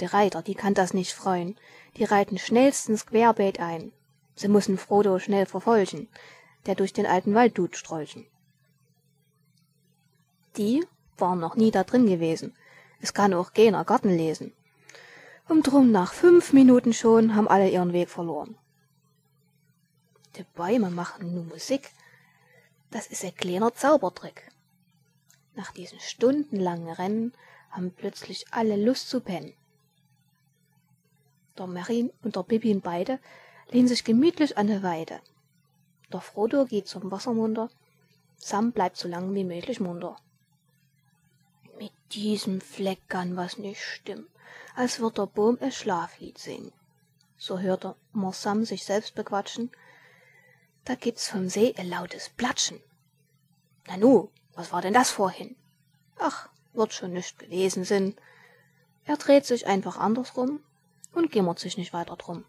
Die 0.00 0.06
Reiter, 0.06 0.42
die 0.42 0.54
kann 0.54 0.74
das 0.74 0.92
nicht 0.92 1.12
freuen. 1.12 1.56
Die 1.96 2.04
reiten 2.04 2.38
schnellstens 2.38 3.06
querbeet 3.06 3.60
ein. 3.60 3.92
Sie 4.34 4.48
mussen 4.48 4.76
Frodo 4.76 5.18
schnell 5.18 5.46
verfolgen, 5.46 6.08
der 6.66 6.74
durch 6.74 6.92
den 6.92 7.06
alten 7.06 7.34
Wald 7.34 7.54
tut 7.54 7.76
strolchen. 7.76 8.26
Die 10.56 10.84
waren 11.18 11.40
noch 11.40 11.56
nie 11.56 11.70
da 11.70 11.84
drin 11.84 12.06
gewesen. 12.06 12.54
Es 13.00 13.12
kann 13.12 13.34
auch 13.34 13.52
keiner 13.52 13.84
Garten 13.84 14.10
lesen. 14.10 14.52
Und 15.48 15.62
drum 15.62 15.90
nach 15.90 16.12
fünf 16.12 16.52
Minuten 16.52 16.92
schon 16.92 17.34
haben 17.34 17.48
alle 17.48 17.68
ihren 17.68 17.92
Weg 17.92 18.08
verloren. 18.08 18.56
Die 20.36 20.44
Bäume 20.54 20.90
machen 20.90 21.34
nu 21.34 21.42
Musik. 21.42 21.90
Das 22.90 23.06
ist 23.08 23.24
ein 23.24 23.34
kleiner 23.34 23.74
Zaubertrick. 23.74 24.50
Nach 25.54 25.72
diesen 25.72 26.00
stundenlangen 26.00 26.88
Rennen 26.88 27.32
haben 27.70 27.92
plötzlich 27.92 28.46
alle 28.50 28.76
Lust 28.76 29.10
zu 29.10 29.20
pennen. 29.20 29.54
Der 31.58 31.66
Mary 31.66 32.12
und 32.22 32.34
der 32.34 32.42
Bibbin 32.42 32.80
beide 32.80 33.20
lehnen 33.70 33.88
sich 33.88 34.04
gemütlich 34.04 34.56
an 34.58 34.66
der 34.66 34.82
Weide. 34.82 35.20
Der 36.12 36.20
Frodo 36.20 36.64
geht 36.64 36.88
zum 36.88 37.10
Wassermunder, 37.10 37.70
Sam 38.36 38.72
bleibt 38.72 38.96
so 38.96 39.08
lang 39.08 39.34
wie 39.34 39.44
möglich 39.44 39.80
munter. 39.80 40.16
Diesem 42.14 42.60
Fleck 42.60 43.08
kann 43.08 43.36
was 43.36 43.58
nicht 43.58 43.82
stimmen, 43.82 44.28
als 44.76 45.00
wird 45.00 45.18
der 45.18 45.26
Baum 45.26 45.58
ein 45.60 45.72
Schlaflied 45.72 46.38
singen. 46.38 46.72
So 47.36 47.58
hörte 47.58 47.96
Sam 48.30 48.64
sich 48.64 48.84
selbst 48.84 49.16
bequatschen. 49.16 49.72
Da 50.84 50.94
gibt's 50.94 51.28
vom 51.28 51.48
See 51.48 51.74
ein 51.76 51.88
lautes 51.88 52.28
Platschen. 52.28 52.80
Nanu, 53.88 54.28
was 54.54 54.70
war 54.70 54.80
denn 54.80 54.94
das 54.94 55.10
vorhin? 55.10 55.56
Ach, 56.16 56.48
wird 56.72 56.92
schon 56.92 57.12
nicht 57.12 57.40
gewesen 57.40 57.82
sein. 57.82 58.14
Er 59.04 59.16
dreht 59.16 59.44
sich 59.44 59.66
einfach 59.66 59.98
andersrum 59.98 60.60
und 61.12 61.32
gimmert 61.32 61.58
sich 61.58 61.76
nicht 61.76 61.92
weiter 61.92 62.14
drum. 62.14 62.44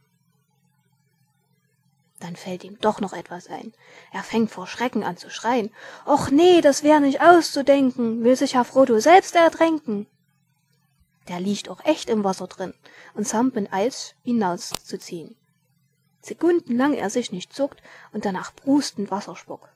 Dann 2.20 2.36
fällt 2.36 2.64
ihm 2.64 2.80
doch 2.80 3.02
noch 3.02 3.14
etwas 3.14 3.48
ein. 3.48 3.74
Er 4.12 4.24
fängt 4.24 4.50
vor 4.50 4.68
Schrecken 4.68 5.04
an 5.04 5.18
zu 5.18 5.30
schreien. 5.30 5.72
Och 6.06 6.32
nee, 6.32 6.62
das 6.62 6.82
wär 6.84 7.00
nicht 7.00 7.22
auszudenken, 7.22 8.24
will 8.24 8.36
sich 8.36 8.56
Herr 8.56 8.64
Frodo 8.66 9.00
selbst 9.00 9.36
ertränken. 9.36 10.08
Der 11.28 11.40
liegt 11.40 11.70
auch 11.70 11.84
echt 11.84 12.10
im 12.10 12.24
Wasser 12.24 12.48
drin 12.48 12.74
und 13.16 13.28
Sam 13.28 13.52
Eis 13.72 14.16
hinauszuziehen. 14.24 15.36
Sekundenlang 16.22 16.94
er 16.94 17.10
sich 17.10 17.32
nicht 17.32 17.54
zuckt 17.54 17.82
und 18.12 18.26
danach 18.26 18.56
prustend 18.56 19.12
Wasserspuck. 19.12 19.70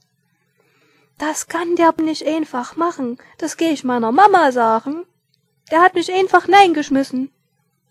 Das 1.17 1.47
kann 1.47 1.75
der 1.75 1.93
nicht 2.01 2.25
einfach 2.25 2.75
machen, 2.75 3.17
das 3.37 3.57
geh 3.57 3.69
ich 3.69 3.83
meiner 3.83 4.11
Mama 4.11 4.51
sagen. 4.51 5.05
Der 5.69 5.81
hat 5.81 5.93
mich 5.93 6.11
einfach 6.11 6.47
nein 6.47 6.73
geschmissen, 6.73 7.31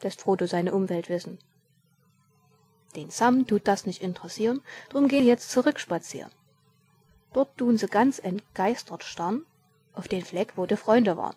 lässt 0.02 0.22
Frodo 0.22 0.46
seine 0.46 0.72
Umwelt 0.72 1.08
wissen. 1.08 1.38
Den 2.96 3.10
Sam 3.10 3.46
tut 3.46 3.68
das 3.68 3.86
nicht 3.86 4.02
interessieren, 4.02 4.62
drum 4.88 5.08
gehen 5.08 5.26
jetzt 5.26 5.50
zurückspazieren. 5.50 6.32
Dort 7.32 7.56
tun 7.58 7.76
sie 7.76 7.86
ganz 7.86 8.18
entgeistert 8.18 9.04
starren 9.04 9.44
auf 9.94 10.08
den 10.08 10.24
Fleck, 10.24 10.52
wo 10.56 10.66
die 10.66 10.76
Freunde 10.76 11.16
waren. 11.16 11.36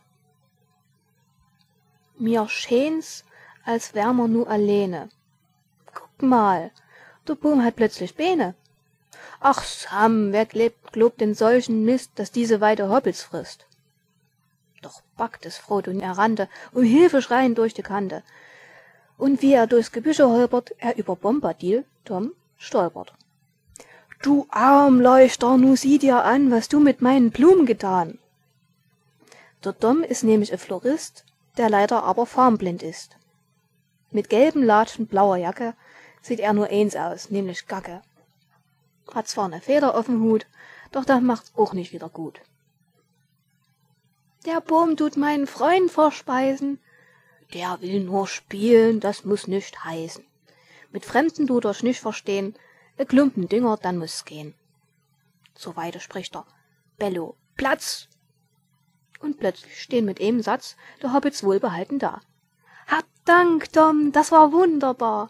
Mir 2.18 2.48
schen's, 2.48 3.26
als 3.66 3.94
wär 3.94 4.14
mer 4.14 4.28
nu 4.28 4.46
alleene. 4.46 5.10
Guck 5.94 6.22
mal, 6.22 6.72
der 7.28 7.36
Baum 7.36 7.64
hat 7.64 7.76
plötzlich 7.76 8.16
Beine. 8.16 8.56
Ach 9.40 9.64
Sam, 9.64 10.32
wer 10.32 10.46
glaubt, 10.46 10.94
glaubt 10.94 11.22
in 11.22 11.34
solchen 11.34 11.84
Mist, 11.84 12.12
dass 12.16 12.32
diese 12.32 12.62
Weide 12.62 12.90
Hobbits 12.90 13.24
frisst? 13.24 13.66
Doch 14.82 15.02
packt 15.18 15.46
es 15.46 15.58
Frodo 15.58 15.92
und 15.92 16.00
er 16.00 16.18
rannte, 16.18 16.50
um 16.72 16.84
Hilfe 16.84 17.22
schreiend 17.22 17.58
durch 17.58 17.74
die 17.74 17.84
Kante. 17.84 18.24
Und 19.22 19.42
wie 19.44 19.54
er 19.54 19.68
durchs 19.68 19.92
Gebüsche 19.92 20.28
holpert, 20.28 20.74
er 20.80 20.98
über 20.98 21.16
Bombadil, 21.16 21.86
Tom, 22.06 22.32
stolpert. 22.58 23.14
Du 24.24 24.48
Armleuchter, 24.50 25.58
nu 25.58 25.76
sieh 25.76 26.00
dir 26.00 26.24
an, 26.24 26.50
was 26.50 26.70
du 26.70 26.80
mit 26.80 27.02
meinen 27.02 27.30
Blumen 27.30 27.68
getan. 27.68 28.18
Der 29.64 29.74
Dom 29.74 30.02
ist 30.02 30.24
nämlich 30.24 30.52
ein 30.52 30.58
Florist, 30.58 31.24
der 31.58 31.70
leider 31.70 32.04
aber 32.04 32.26
farmblind 32.26 32.82
ist. 32.82 33.16
Mit 34.10 34.30
gelben 34.30 34.64
Latschen, 34.64 35.06
blauer 35.06 35.38
Jacke 35.38 35.76
sieht 36.24 36.40
er 36.40 36.54
nur 36.54 36.70
eins 36.70 36.96
aus, 36.96 37.30
nämlich 37.30 37.68
Gacke 37.68 38.02
hat 39.14 39.28
zwar 39.28 39.50
ne 39.50 39.62
Feder 39.62 39.96
auf'm 39.96 40.22
Hut, 40.22 40.48
doch 40.92 41.06
das 41.06 41.22
macht's 41.22 41.52
auch 41.56 41.74
nicht 41.74 41.94
wieder 41.94 42.10
gut. 42.10 42.42
Der 44.46 44.62
Baum 44.62 44.98
tut 44.98 45.18
meinen 45.18 45.46
Freund 45.46 45.92
verspeisen. 45.92 46.80
Der 47.54 47.82
will 47.82 48.02
nur 48.02 48.28
spielen, 48.28 49.00
das 49.00 49.26
muss 49.26 49.48
nicht 49.48 49.84
heißen. 49.84 50.24
Mit 50.92 51.06
Fremden 51.06 51.48
tut 51.48 51.66
er's 51.66 51.84
nicht 51.84 52.00
verstehen, 52.00 52.56
e 52.98 53.06
Klumpen 53.06 53.48
Dünger, 53.48 53.78
dann 53.78 53.98
muß's 53.98 54.26
gehen. 54.26 54.54
So 55.56 55.76
weiter 55.76 56.00
spricht 56.00 56.36
er. 56.36 56.46
Bello, 56.98 57.36
Platz! 57.56 58.08
Und 59.20 59.40
plötzlich 59.40 59.82
stehen 59.82 60.06
mit 60.06 60.20
einem 60.20 60.42
Satz 60.42 60.76
der 61.02 61.14
Hobbits 61.14 61.44
wohlbehalten 61.44 62.00
da. 62.00 62.22
Hab 62.88 63.06
Dank, 63.26 63.72
Tom, 63.72 64.12
das 64.12 64.32
war 64.32 64.52
wunderbar. 64.52 65.30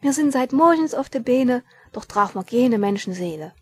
Wir 0.00 0.12
sind 0.12 0.32
seit 0.32 0.52
morgens 0.52 0.94
auf 0.94 1.08
de 1.08 1.20
Beine 1.20 1.62
doch 1.92 2.04
traf 2.04 2.34
man 2.34 2.46
keine 2.46 2.78
Menschenseele. 2.78 3.52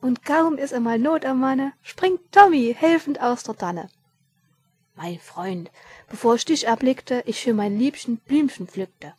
Und 0.00 0.24
kaum 0.24 0.58
ist 0.58 0.74
einmal 0.74 0.98
Not 0.98 1.24
am 1.24 1.40
Manne, 1.40 1.72
springt 1.82 2.20
Tommy 2.32 2.74
helfend 2.76 3.20
aus 3.20 3.42
der 3.44 3.56
Tanne. 3.56 3.88
Mein 4.96 5.18
Freund, 5.18 5.70
bevor 6.08 6.36
ich 6.36 6.46
dich 6.46 6.66
erblickte, 6.66 7.22
ich 7.26 7.42
für 7.42 7.52
mein 7.52 7.78
Liebchen 7.78 8.16
Blümchen 8.16 8.66
pflückte. 8.66 9.14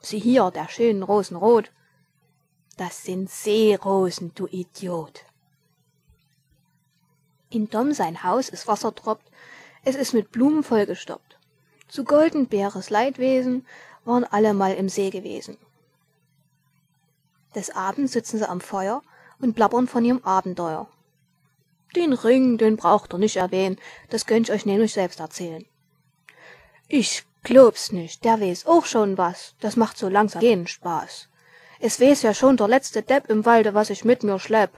Sieh 0.00 0.18
hier, 0.18 0.50
der 0.50 0.68
schönen 0.68 1.04
Rosen 1.04 1.36
rot. 1.36 1.70
Das 2.76 3.04
sind 3.04 3.30
Seerosen, 3.30 4.32
du 4.34 4.48
Idiot. 4.48 5.24
In 7.50 7.70
Tom 7.70 7.92
sein 7.92 8.24
Haus 8.24 8.48
ist 8.48 8.66
Wasser 8.66 8.94
tropft, 8.94 9.30
es 9.84 9.94
ist 9.94 10.12
mit 10.12 10.32
Blumen 10.32 10.64
vollgestoppt. 10.64 11.38
Zu 11.86 12.02
Goldenbeeres 12.02 12.90
Leidwesen 12.90 13.64
waren 14.04 14.24
alle 14.24 14.54
mal 14.54 14.74
im 14.74 14.88
See 14.88 15.10
gewesen. 15.10 15.56
Des 17.54 17.70
Abends 17.70 18.12
sitzen 18.12 18.38
sie 18.38 18.48
am 18.48 18.60
Feuer 18.60 19.02
und 19.38 19.54
plappern 19.54 19.86
von 19.86 20.04
ihrem 20.04 20.24
Abenteuer. 20.24 20.88
Den 21.94 22.12
Ring, 22.12 22.56
den 22.58 22.76
braucht 22.76 23.12
ihr 23.12 23.18
nicht 23.18 23.36
erwähnen, 23.36 23.78
das 24.08 24.26
könnt 24.26 24.48
ich 24.48 24.54
euch 24.54 24.66
nämlich 24.66 24.92
selbst 24.92 25.20
erzählen. 25.20 25.66
Ich 26.88 27.24
glaub's 27.42 27.92
nicht, 27.92 28.24
der 28.24 28.40
weiß 28.40 28.66
auch 28.66 28.86
schon 28.86 29.18
was, 29.18 29.54
das 29.60 29.76
macht 29.76 29.98
so 29.98 30.08
langsam 30.08 30.42
keinen 30.42 30.66
Spaß. 30.66 31.28
Es 31.80 32.00
weiß 32.00 32.22
ja 32.22 32.32
schon 32.32 32.56
der 32.56 32.68
letzte 32.68 33.02
Depp 33.02 33.28
im 33.28 33.44
Walde, 33.44 33.74
was 33.74 33.90
ich 33.90 34.04
mit 34.04 34.22
mir 34.22 34.38
schlepp. 34.38 34.70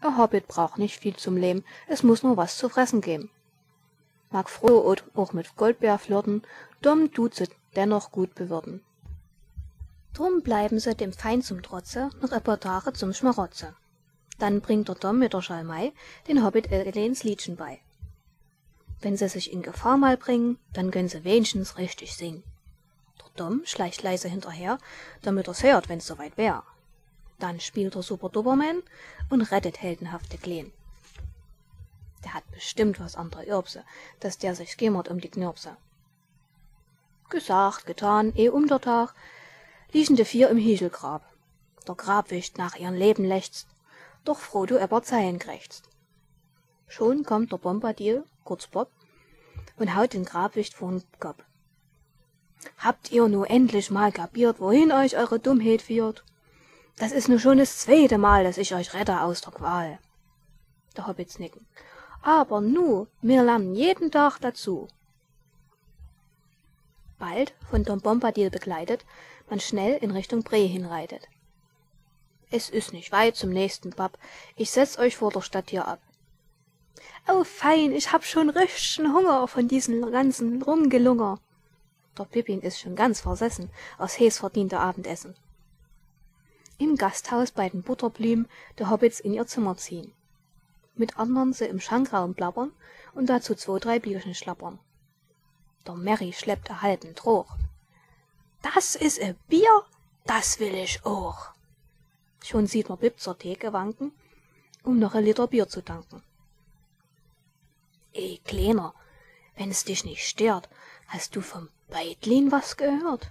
Ein 0.00 0.18
Hobbit 0.18 0.48
braucht 0.48 0.78
nicht 0.78 0.98
viel 0.98 1.16
zum 1.16 1.36
Leben, 1.36 1.64
es 1.88 2.02
muss 2.02 2.22
nur 2.22 2.36
was 2.36 2.56
zu 2.58 2.68
fressen 2.68 3.00
geben. 3.00 3.30
Mag 4.30 4.50
froh 4.50 4.94
auch 5.14 5.32
mit 5.32 5.56
Goldbär 5.56 5.98
flirten, 5.98 6.42
dumm 6.82 7.12
tut 7.12 7.34
sie 7.34 7.48
dennoch 7.76 8.10
gut 8.10 8.34
bewirten. 8.34 8.82
Drum 10.12 10.42
bleiben 10.42 10.80
sie 10.80 10.94
dem 10.94 11.12
Feind 11.12 11.44
zum 11.44 11.62
Trotze 11.62 12.10
noch 12.20 12.56
Tage 12.58 12.92
zum 12.92 13.12
Schmarotze. 13.12 13.74
Dann 14.38 14.60
bringt 14.60 14.88
der 14.88 14.94
Dom 14.94 15.18
mit 15.18 15.32
der 15.32 15.42
Schalmei 15.42 15.92
den 16.28 16.44
Hobbit 16.44 16.70
Elens 16.70 17.24
Liedchen 17.24 17.56
bei. 17.56 17.80
Wenn 19.00 19.16
sie 19.16 19.28
sich 19.28 19.52
in 19.52 19.62
Gefahr 19.62 19.96
mal 19.96 20.16
bringen, 20.16 20.58
dann 20.72 20.90
können 20.90 21.08
sie 21.08 21.24
wenigstens 21.24 21.78
richtig 21.78 22.14
singen. 22.14 22.42
Der 23.18 23.30
Dom 23.36 23.62
schleicht 23.64 24.02
leise 24.02 24.28
hinterher, 24.28 24.78
damit 25.22 25.48
er's 25.48 25.62
hört, 25.62 25.88
wenn's 25.88 26.06
soweit 26.06 26.36
wär. 26.36 26.64
Dann 27.38 27.60
spielt 27.60 27.94
der 27.94 28.02
Super 28.02 28.30
Duperman 28.30 28.82
und 29.28 29.42
rettet 29.42 29.80
heldenhafte 29.80 30.38
Kleen. 30.38 30.72
Der 32.24 32.34
hat 32.34 32.50
bestimmt 32.50 32.98
was 32.98 33.14
an 33.14 33.30
der 33.30 33.46
Irbse, 33.46 33.84
dass 34.20 34.38
der 34.38 34.54
sich 34.54 34.72
skimmert 34.72 35.08
um 35.08 35.20
die 35.20 35.30
Knirpse. 35.30 35.76
Gesagt, 37.28 37.86
getan, 37.86 38.32
eh 38.36 38.48
um 38.48 38.66
der 38.66 38.80
Tag, 38.80 39.14
liegen 39.92 40.16
die 40.16 40.24
vier 40.24 40.48
im 40.48 40.56
Hichelgrab. 40.56 41.24
Der 41.86 41.94
Grabwicht 41.94 42.58
nach 42.58 42.76
ihrem 42.76 42.94
Leben 42.94 43.24
lechzt, 43.24 43.68
doch 44.28 44.38
Frodo 44.38 44.78
Zeilen 45.02 45.38
krächzt. 45.38 45.88
Schon 46.88 47.24
kommt 47.24 47.52
der 47.52 47.58
Bombadil, 47.58 48.24
kurz 48.44 48.66
Bob, 48.66 48.90
und 49.76 49.94
haut 49.94 50.12
den 50.12 50.24
Grabwicht 50.24 50.74
vorn 50.74 51.02
Kopf. 51.18 51.42
Habt 52.78 53.12
ihr 53.12 53.28
nu 53.28 53.44
endlich 53.44 53.90
mal 53.90 54.12
kapiert, 54.12 54.60
wohin 54.60 54.92
euch 54.92 55.16
eure 55.16 55.38
Dummheit 55.38 55.82
führt? 55.82 56.24
Das 56.96 57.12
ist 57.12 57.28
nu 57.28 57.38
schon 57.38 57.58
das 57.58 57.78
zweite 57.78 58.18
Mal, 58.18 58.44
dass 58.44 58.56
ich 58.56 58.74
euch 58.74 58.94
rette 58.94 59.20
aus 59.20 59.42
der 59.42 59.52
Qual. 59.52 59.98
Der 60.96 61.06
Hobbits 61.06 61.38
nicken. 61.38 61.66
Aber 62.22 62.60
nu, 62.60 63.06
wir 63.20 63.42
lernen 63.42 63.74
jeden 63.74 64.10
Tag 64.10 64.38
dazu. 64.40 64.88
Bald, 67.18 67.54
von 67.70 67.84
Tom 67.84 68.00
Bombadil 68.00 68.50
begleitet, 68.50 69.04
man 69.48 69.60
schnell 69.60 69.96
in 69.98 70.10
Richtung 70.10 70.42
Bre 70.42 70.56
hinreitet. 70.56 71.28
Es 72.50 72.70
ist 72.70 72.92
nicht 72.92 73.12
weit 73.12 73.36
zum 73.36 73.50
nächsten 73.50 73.90
Pub. 73.90 74.18
Ich 74.54 74.70
setz 74.70 74.98
euch 74.98 75.16
vor 75.16 75.30
der 75.30 75.42
Stadt 75.42 75.70
hier 75.70 75.86
ab. 75.86 76.00
Oh, 77.28 77.44
fein, 77.44 77.92
ich 77.92 78.12
hab 78.12 78.24
schon 78.24 78.50
richtigen 78.50 79.12
Hunger 79.12 79.48
von 79.48 79.66
diesen 79.66 80.10
ganzen 80.12 80.62
Rumgelunger. 80.62 81.40
Der 82.16 82.24
Pippin 82.24 82.60
ist 82.62 82.78
schon 82.78 82.96
ganz 82.96 83.20
versessen 83.20 83.70
aus 83.98 84.18
Hees 84.18 84.38
verdienter 84.38 84.80
Abendessen. 84.80 85.34
Im 86.78 86.96
Gasthaus 86.96 87.50
bei 87.50 87.68
den 87.68 87.82
Butterblümen 87.82 88.48
der 88.78 88.90
Hobbits 88.90 89.20
in 89.20 89.34
ihr 89.34 89.46
Zimmer 89.46 89.76
ziehen. 89.76 90.12
Mit 90.94 91.18
andern 91.18 91.52
sie 91.52 91.66
im 91.66 91.80
Schankraum 91.80 92.34
blabbern 92.34 92.72
und 93.14 93.26
dazu 93.26 93.54
zwei, 93.54 93.78
drei 93.78 93.98
Bierchen 93.98 94.34
schlappern. 94.34 94.78
Der 95.86 95.94
Mary 95.94 96.32
schleppt 96.32 96.68
erhalten 96.68 97.14
Troch 97.14 97.56
das 98.72 98.96
is 98.96 99.18
e 99.18 99.34
bier 99.48 99.84
das 100.24 100.58
will 100.58 100.74
ich 100.74 101.04
auch 101.04 101.55
schon 102.48 102.66
sieht 102.66 102.88
man 102.88 102.98
bib 102.98 103.18
zur 103.18 103.38
theke 103.38 103.72
wanken 103.72 104.12
um 104.82 104.98
noch 104.98 105.14
ein 105.14 105.24
liter 105.24 105.46
bier 105.46 105.68
zu 105.68 105.82
tanken 105.82 106.22
Ey, 108.18 108.40
Kleiner, 108.46 108.94
wenn's 109.56 109.84
dich 109.84 110.06
nicht 110.06 110.26
stört, 110.26 110.70
hast 111.06 111.36
du 111.36 111.42
vom 111.42 111.68
Beitlin 111.88 112.50
was 112.50 112.78
gehört? 112.78 113.30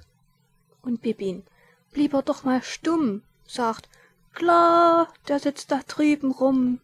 Und 0.84 1.02
Bibin, 1.02 1.44
blieb 1.92 2.14
er 2.14 2.22
doch 2.22 2.44
mal 2.44 2.62
stumm, 2.62 3.24
sagt, 3.48 3.90
klar, 4.34 5.12
der 5.28 5.40
sitzt 5.40 5.72
da 5.72 5.80
drüben 5.88 6.30
rum. 6.30 6.82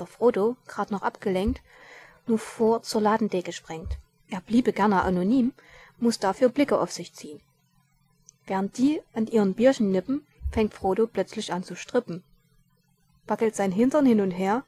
Der 0.00 0.06
Frodo, 0.06 0.56
grad 0.66 0.90
noch 0.90 1.02
abgelenkt, 1.02 1.60
nur 2.26 2.38
vor 2.38 2.82
zur 2.82 3.02
Ladendecke 3.02 3.52
sprengt. 3.52 3.98
Er 4.28 4.40
bliebe 4.40 4.72
gerne 4.72 5.02
anonym, 5.02 5.52
muss 5.98 6.18
dafür 6.18 6.48
Blicke 6.48 6.80
auf 6.80 6.90
sich 6.90 7.12
ziehen. 7.12 7.42
Während 8.46 8.78
die 8.78 9.02
an 9.12 9.26
ihren 9.26 9.52
Bierchen 9.52 9.90
nippen, 9.90 10.26
fängt 10.52 10.74
Frodo 10.74 11.06
plötzlich 11.06 11.52
an 11.52 11.64
zu 11.64 11.74
strippen. 11.74 12.22
Wackelt 13.26 13.56
sein 13.56 13.72
Hintern 13.72 14.06
hin 14.06 14.20
und 14.20 14.30
her. 14.30 14.64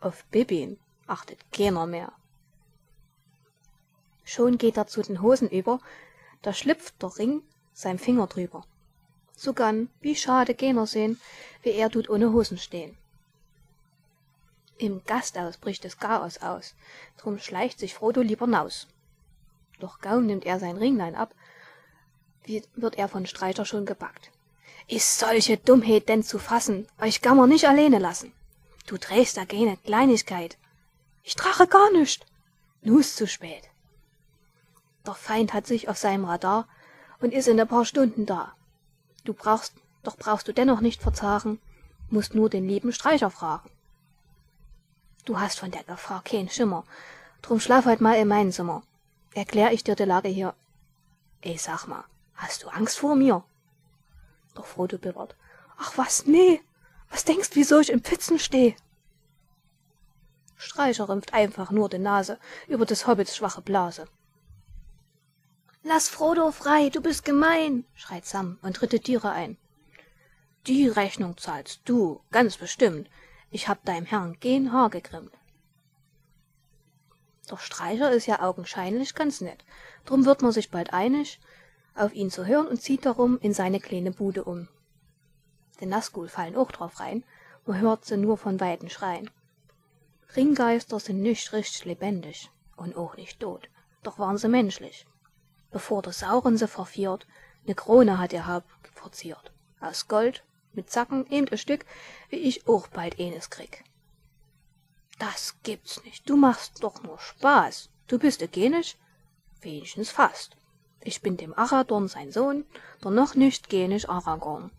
Auf 0.00 0.24
Bibin 0.26 0.78
achtet 1.06 1.38
keiner 1.52 1.86
mehr. 1.86 2.12
Schon 4.24 4.58
geht 4.58 4.76
er 4.76 4.86
zu 4.86 5.02
den 5.02 5.22
Hosen 5.22 5.48
über, 5.48 5.80
da 6.42 6.52
schlüpft 6.52 7.00
der 7.02 7.16
Ring 7.18 7.42
sein 7.72 7.98
Finger 7.98 8.26
drüber. 8.26 8.64
So 9.36 9.52
kann, 9.52 9.88
wie 10.00 10.16
schade 10.16 10.54
keiner 10.54 10.86
sehen, 10.86 11.20
wie 11.62 11.70
er 11.70 11.90
tut 11.90 12.08
ohne 12.08 12.32
Hosen 12.32 12.58
stehen. 12.58 12.96
Im 14.78 15.04
Gasthaus 15.04 15.56
bricht 15.56 15.84
es 15.84 15.98
Chaos 15.98 16.38
aus, 16.38 16.74
drum 17.16 17.38
schleicht 17.38 17.78
sich 17.78 17.94
Frodo 17.94 18.22
lieber 18.22 18.46
naus. 18.46 18.88
Doch 19.78 20.00
kaum 20.00 20.26
nimmt 20.26 20.46
er 20.46 20.58
sein 20.58 20.76
Ringlein 20.76 21.14
ab, 21.14 21.34
wird 22.46 22.96
er 22.96 23.08
von 23.08 23.26
Streicher 23.26 23.64
schon 23.64 23.86
gepackt. 23.86 24.30
Ist 24.86 25.18
solche 25.18 25.56
Dummheit 25.56 26.08
denn 26.08 26.22
zu 26.22 26.38
fassen, 26.38 26.86
euch 27.00 27.22
kann 27.22 27.36
man 27.36 27.48
nicht 27.48 27.66
alleine 27.66 27.98
lassen. 27.98 28.32
Du 28.86 28.98
trägst 28.98 29.36
da 29.36 29.46
keine 29.46 29.78
Kleinigkeit. 29.78 30.58
Ich 31.22 31.36
trage 31.36 31.66
gar 31.66 31.90
nicht. 31.92 32.26
Nu 32.82 32.98
ist 32.98 33.16
zu 33.16 33.26
spät. 33.26 33.70
Der 35.06 35.14
Feind 35.14 35.54
hat 35.54 35.66
sich 35.66 35.88
auf 35.88 35.96
seinem 35.96 36.26
Radar 36.26 36.68
und 37.20 37.32
ist 37.32 37.48
in 37.48 37.58
ein 37.58 37.68
paar 37.68 37.86
Stunden 37.86 38.26
da. 38.26 38.54
Du 39.24 39.32
brauchst, 39.32 39.72
doch 40.02 40.18
brauchst 40.18 40.48
du 40.48 40.52
dennoch 40.52 40.80
nicht 40.80 41.00
verzagen, 41.00 41.60
musst 42.10 42.34
nur 42.34 42.50
den 42.50 42.68
lieben 42.68 42.92
Streicher 42.92 43.30
fragen. 43.30 43.70
Du 45.24 45.40
hast 45.40 45.58
von 45.58 45.70
der 45.70 45.84
Gefahr 45.84 46.22
keinen 46.22 46.50
Schimmer, 46.50 46.84
drum 47.40 47.58
schlaf 47.58 47.86
heut 47.86 48.02
mal 48.02 48.16
in 48.16 48.28
mein 48.28 48.52
Zimmer. 48.52 48.82
Erklär 49.32 49.72
ich 49.72 49.82
dir 49.82 49.96
die 49.96 50.04
Lage 50.04 50.28
hier. 50.28 50.54
Ey, 51.40 51.56
sag 51.56 51.86
mal, 51.86 52.04
hast 52.34 52.62
du 52.62 52.68
Angst 52.68 52.98
vor 52.98 53.16
mir? 53.16 53.42
Doch 54.54 54.66
Frodo 54.66 54.98
bibbert. 54.98 55.36
Ach 55.76 55.96
was, 55.96 56.26
nee. 56.26 56.60
Was 57.10 57.24
denkst, 57.24 57.50
wieso 57.52 57.80
ich 57.80 57.90
im 57.90 58.02
Pfützen 58.02 58.38
steh? 58.38 58.76
Streicher 60.56 61.08
rümpft 61.08 61.34
einfach 61.34 61.70
nur 61.70 61.88
die 61.88 61.98
Nase 61.98 62.38
über 62.68 62.86
des 62.86 63.06
Hobbits 63.06 63.36
schwache 63.36 63.60
Blase. 63.60 64.06
Lass 65.82 66.08
Frodo 66.08 66.50
frei, 66.50 66.88
du 66.88 67.02
bist 67.02 67.24
gemein, 67.24 67.84
schreit 67.94 68.24
Sam 68.24 68.58
und 68.62 68.76
tritt 68.76 68.92
die 68.92 69.00
Tiere 69.00 69.32
ein. 69.32 69.58
Die 70.66 70.88
Rechnung 70.88 71.36
zahlst 71.36 71.82
du, 71.84 72.22
ganz 72.30 72.56
bestimmt. 72.56 73.10
Ich 73.50 73.68
hab 73.68 73.84
deinem 73.84 74.06
Herrn 74.06 74.40
kein 74.40 74.72
Haar 74.72 74.88
gegrimmt. 74.88 75.32
Doch 77.48 77.60
Streicher 77.60 78.10
ist 78.10 78.26
ja 78.26 78.40
augenscheinlich 78.40 79.14
ganz 79.14 79.42
nett. 79.42 79.62
Drum 80.06 80.24
wird 80.24 80.40
man 80.40 80.52
sich 80.52 80.70
bald 80.70 80.94
einig, 80.94 81.38
auf 81.94 82.14
ihn 82.14 82.30
zu 82.30 82.46
hören 82.46 82.66
und 82.66 82.82
zieht 82.82 83.06
darum 83.06 83.38
in 83.40 83.54
seine 83.54 83.80
kleine 83.80 84.10
Bude 84.10 84.44
um. 84.44 84.68
Die 85.80 85.86
Nazgul 85.86 86.28
fallen 86.28 86.56
auch 86.56 86.72
drauf 86.72 87.00
rein, 87.00 87.24
man 87.66 87.80
hört 87.80 88.04
sie 88.04 88.16
nur 88.16 88.36
von 88.36 88.60
Weiten 88.60 88.90
schreien. 88.90 89.30
Ringgeister 90.36 90.98
sind 91.00 91.20
nicht 91.20 91.52
richtig 91.52 91.84
lebendig 91.84 92.50
und 92.76 92.96
auch 92.96 93.16
nicht 93.16 93.40
tot, 93.40 93.68
doch 94.02 94.18
waren 94.18 94.38
sie 94.38 94.48
menschlich. 94.48 95.06
Bevor 95.70 96.02
der 96.02 96.12
Sauren 96.12 96.56
sie 96.56 96.68
verfiert, 96.68 97.26
ne 97.66 97.74
Krone 97.74 98.18
hat 98.18 98.32
ihr 98.32 98.46
Haupt 98.46 98.68
verziert. 98.92 99.52
Aus 99.80 100.08
Gold, 100.08 100.44
mit 100.72 100.90
Zacken 100.90 101.26
eben 101.30 101.48
ein 101.48 101.58
Stück, 101.58 101.84
wie 102.28 102.36
ich 102.36 102.66
auch 102.68 102.88
bald 102.88 103.18
eines 103.18 103.50
krieg. 103.50 103.84
Das 105.18 105.56
gibt's 105.62 106.02
nicht. 106.04 106.28
Du 106.28 106.36
machst 106.36 106.82
doch 106.82 107.02
nur 107.02 107.18
Spaß. 107.18 107.90
Du 108.08 108.18
bist 108.18 108.42
a 108.42 108.46
genisch? 108.46 108.96
Wenigstens 109.60 110.10
fast. 110.10 110.56
Ich 111.06 111.20
bin 111.20 111.36
dem 111.36 111.56
Aradorn 111.56 112.08
sein 112.08 112.32
Sohn, 112.32 112.64
doch 113.02 113.10
noch 113.10 113.34
nicht 113.34 113.68
genisch 113.68 114.08
Aragorn. 114.08 114.70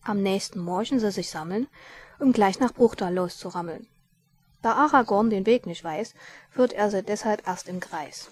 Am 0.00 0.22
nächsten 0.22 0.60
Morgen 0.60 0.98
sie 0.98 1.10
sich 1.10 1.28
sammeln, 1.28 1.68
um 2.18 2.32
gleich 2.32 2.58
nach 2.58 2.72
Bruchtal 2.72 3.14
loszurammeln. 3.14 3.86
Da 4.62 4.72
Aragorn 4.72 5.28
den 5.28 5.44
Weg 5.44 5.66
nicht 5.66 5.84
weiß, 5.84 6.14
führt 6.50 6.72
er 6.72 6.90
sie 6.90 7.02
deshalb 7.02 7.46
erst 7.46 7.68
im 7.68 7.80
Kreis. 7.80 8.30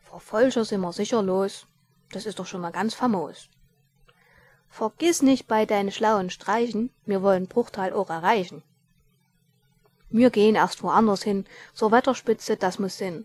Vor 0.00 0.18
Folcher 0.18 0.64
sind 0.64 0.80
wir 0.80 0.92
sicher 0.92 1.22
los, 1.22 1.68
das 2.10 2.26
ist 2.26 2.40
doch 2.40 2.46
schon 2.46 2.62
mal 2.62 2.72
ganz 2.72 2.94
famos. 2.94 3.48
Vergiss 4.68 5.22
nicht 5.22 5.46
bei 5.46 5.66
deinen 5.66 5.92
schlauen 5.92 6.30
Streichen, 6.30 6.90
wir 7.06 7.22
wollen 7.22 7.46
Bruchtal 7.46 7.92
auch 7.92 8.10
erreichen. 8.10 8.64
Wir 10.10 10.30
gehen 10.30 10.56
erst 10.56 10.82
woanders 10.82 11.22
hin, 11.22 11.46
zur 11.74 11.92
Wetterspitze, 11.92 12.56
das 12.56 12.80
muss 12.80 12.98
Sinn. 12.98 13.24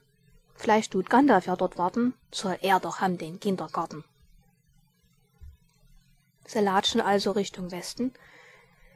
Vielleicht 0.58 0.92
tut 0.92 1.10
Gandalf 1.10 1.46
ja 1.46 1.56
dort 1.56 1.78
warten, 1.78 2.14
soll 2.32 2.58
er 2.62 2.80
doch 2.80 3.00
haben 3.00 3.18
den 3.18 3.40
Kindergarten. 3.40 4.04
Sie 6.46 6.60
latschen 6.60 7.00
also 7.00 7.32
Richtung 7.32 7.72
Westen. 7.72 8.14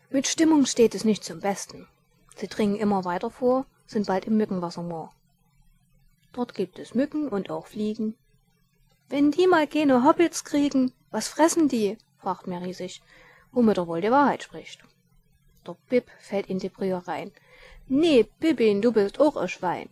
Mit 0.10 0.28
Stimmung 0.28 0.66
steht 0.66 0.96
es 0.96 1.06
nicht 1.06 1.24
zum 1.24 1.40
Besten. 1.40 1.88
Sie 2.36 2.48
dringen 2.48 2.76
immer 2.76 3.06
weiter 3.06 3.30
vor, 3.30 3.66
sind 3.86 4.08
bald 4.08 4.26
im 4.26 4.38
Mückenwassermoor. 4.38 5.14
Dort 6.34 6.56
gibt 6.56 6.80
es 6.80 6.96
Mücken 6.96 7.28
und 7.28 7.52
auch 7.52 7.68
Fliegen. 7.68 8.16
Wenn 9.10 9.32
die 9.32 9.48
mal 9.48 9.68
keine 9.68 10.04
Hobbits 10.04 10.44
kriegen, 10.44 10.94
was 11.12 11.28
fressen 11.28 11.68
die? 11.68 11.98
fragt 12.18 12.48
Mary 12.48 12.74
sich, 12.74 13.02
womit 13.52 13.78
er 13.78 13.88
wohl 13.88 14.02
die 14.02 14.12
Wahrheit 14.12 14.44
spricht. 14.44 14.84
Der 15.68 15.76
Bib 15.90 16.10
fällt 16.20 16.48
in 16.48 16.60
die 16.60 16.70
Brühe 16.70 17.06
rein. 17.08 17.32
Nee, 17.88 18.28
Bibin, 18.40 18.82
du 18.82 18.92
bist 18.92 19.20
auch 19.20 19.36
ein 19.36 19.50
Schwein. 19.50 19.90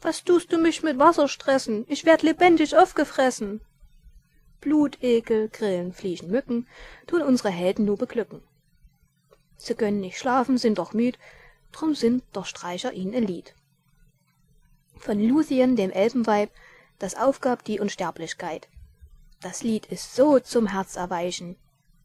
Was 0.00 0.24
tust 0.24 0.52
du 0.52 0.58
mich 0.58 0.82
mit 0.82 0.98
Wasser 0.98 1.28
stressen? 1.28 1.84
Ich 1.88 2.04
werd 2.04 2.22
lebendig 2.22 2.76
aufgefressen. 2.76 3.60
Blutekel, 4.60 5.48
Grillen, 5.48 5.92
Fliegen, 5.92 6.30
Mücken 6.30 6.66
tun 7.06 7.22
unsere 7.22 7.50
Helden 7.50 7.84
nur 7.84 7.96
beglücken. 7.96 8.42
Sie 9.56 9.74
können 9.74 10.00
nicht 10.00 10.18
schlafen, 10.18 10.58
sind 10.58 10.78
doch 10.78 10.94
müd, 10.94 11.18
drum 11.72 11.94
sind 11.94 12.24
der 12.34 12.44
Streicher 12.44 12.92
ihnen 12.92 13.14
ein 13.14 13.26
Lied. 13.26 13.54
Von 14.96 15.20
Luthien, 15.20 15.76
dem 15.76 15.90
Elbenweib, 15.90 16.50
das 16.98 17.14
aufgab 17.14 17.64
die 17.64 17.80
Unsterblichkeit. 17.80 18.68
Das 19.40 19.62
Lied 19.62 19.86
ist 19.86 20.14
so 20.14 20.38
zum 20.38 20.66
Herz 20.66 20.96
erweichen, 20.96 21.56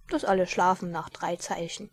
dass 0.09 0.23
alle 0.23 0.47
schlafen 0.47 0.91
nach 0.91 1.09
drei 1.09 1.35
Zeichen. 1.35 1.89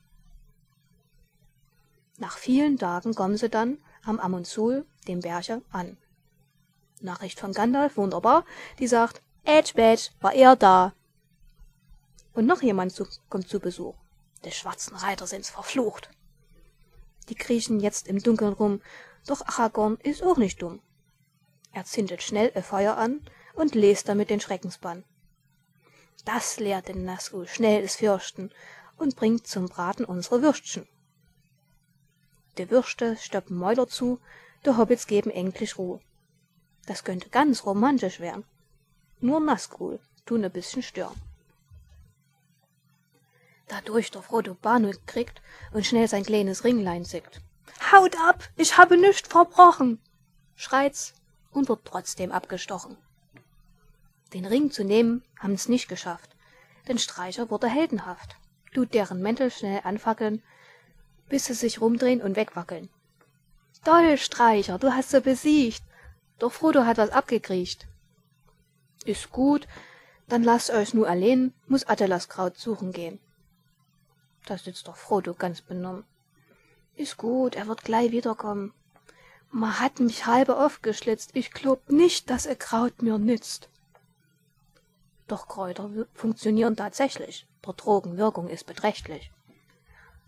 Nach 2.18 2.38
vielen 2.38 2.78
Tagen 2.78 3.14
kommen 3.14 3.36
sie 3.36 3.48
dann 3.48 3.78
am 4.04 4.18
Amonsul, 4.18 4.86
dem 5.06 5.20
Berge, 5.20 5.62
an. 5.70 5.96
Nachricht 7.00 7.40
von 7.40 7.52
Gandalf, 7.52 7.96
wunderbar, 7.96 8.44
die 8.78 8.86
sagt, 8.86 9.22
Edge 9.44 9.72
Badge, 9.74 10.10
war 10.20 10.32
er 10.32 10.56
da. 10.56 10.94
Und 12.32 12.46
noch 12.46 12.62
jemand 12.62 12.92
zu, 12.92 13.06
kommt 13.28 13.48
zu 13.48 13.60
Besuch. 13.60 13.94
Die 14.44 14.52
schwarzen 14.52 14.96
Reiter 14.96 15.26
sind's 15.26 15.50
verflucht. 15.50 16.10
Die 17.28 17.34
kriechen 17.34 17.80
jetzt 17.80 18.08
im 18.08 18.22
Dunkeln 18.22 18.52
rum, 18.52 18.80
doch 19.26 19.46
Aragorn 19.46 19.98
ist 20.02 20.22
auch 20.22 20.36
nicht 20.36 20.62
dumm. 20.62 20.80
Er 21.72 21.84
zündet 21.84 22.22
schnell 22.22 22.52
ihr 22.54 22.62
Feuer 22.62 22.96
an 22.96 23.20
und 23.54 23.74
lest 23.74 24.08
damit 24.08 24.30
den 24.30 24.40
Schreckensbann. 24.40 25.04
Das 26.24 26.60
lehrt 26.60 26.88
den 26.88 27.04
Nazgul 27.04 27.48
schnelles 27.48 27.96
Fürchten 27.96 28.50
und 28.96 29.16
bringt 29.16 29.46
zum 29.46 29.66
Braten 29.66 30.04
unsere 30.04 30.42
Würstchen. 30.42 30.86
Die 32.58 32.70
Würste 32.70 33.16
stoppen 33.16 33.56
Mäuler 33.56 33.88
zu, 33.88 34.20
die 34.66 34.76
Hobbits 34.76 35.06
geben 35.06 35.30
endlich 35.30 35.78
Ruhe. 35.78 36.00
Das 36.86 37.04
könnte 37.04 37.30
ganz 37.30 37.64
romantisch 37.64 38.20
werden. 38.20 38.44
Nur 39.20 39.40
Nazgul 39.40 40.00
tun 40.26 40.44
ein 40.44 40.50
bisschen 40.50 40.82
stören. 40.82 41.20
Dadurch 43.68 44.10
der 44.10 44.22
Frodo 44.22 44.54
Bahnhof 44.54 44.96
kriegt 45.06 45.40
und 45.72 45.86
schnell 45.86 46.08
sein 46.08 46.24
kleines 46.24 46.64
Ringlein 46.64 47.04
sickt. 47.04 47.40
Haut 47.90 48.16
ab, 48.28 48.48
ich 48.56 48.76
habe 48.76 48.98
nichts 48.98 49.28
verbrochen, 49.28 49.98
schreit's 50.56 51.14
und 51.52 51.68
wird 51.68 51.84
trotzdem 51.84 52.32
abgestochen. 52.32 52.96
Den 54.34 54.44
Ring 54.44 54.70
zu 54.70 54.84
nehmen, 54.84 55.24
haben's 55.38 55.68
nicht 55.68 55.88
geschafft, 55.88 56.36
denn 56.88 56.98
Streicher 56.98 57.50
wurde 57.50 57.68
heldenhaft, 57.68 58.36
tut 58.74 58.92
deren 58.92 59.22
Mäntel 59.22 59.50
schnell 59.50 59.80
anfackeln, 59.84 60.42
bis 61.32 61.46
sie 61.46 61.54
sich 61.54 61.80
rumdrehen 61.80 62.20
und 62.20 62.36
wegwackeln. 62.36 62.90
Doll, 63.84 64.18
Streicher, 64.18 64.78
du 64.78 64.92
hast 64.92 65.12
sie 65.12 65.22
besiegt, 65.22 65.82
doch 66.38 66.52
Frodo 66.52 66.84
hat 66.84 66.98
was 66.98 67.08
abgekriecht. 67.08 67.86
Ist 69.06 69.30
gut, 69.30 69.66
dann 70.28 70.42
lasst 70.42 70.68
euch 70.68 70.92
nur 70.92 71.08
allein, 71.08 71.54
muss 71.68 71.86
Attilas 71.86 72.28
Kraut 72.28 72.58
suchen 72.58 72.92
gehen. 72.92 73.18
Da 74.44 74.58
sitzt 74.58 74.86
doch 74.88 74.96
Frodo 74.96 75.32
ganz 75.32 75.62
benommen. 75.62 76.04
Ist 76.96 77.16
gut, 77.16 77.56
er 77.56 77.66
wird 77.66 77.82
gleich 77.82 78.12
wiederkommen. 78.12 78.74
Ma 79.50 79.80
hat 79.80 80.00
mich 80.00 80.26
halbe 80.26 80.58
aufgeschlitzt. 80.58 81.30
Ich 81.32 81.50
glaub 81.50 81.88
nicht, 81.88 82.28
dass 82.28 82.44
er 82.44 82.56
Kraut 82.56 83.00
mir 83.00 83.16
nützt. 83.16 83.70
Doch 85.28 85.48
Kräuter 85.48 85.88
funktionieren 86.12 86.76
tatsächlich. 86.76 87.46
Der 87.64 87.72
Drogenwirkung 87.72 88.48
ist 88.48 88.66
beträchtlich. 88.66 89.30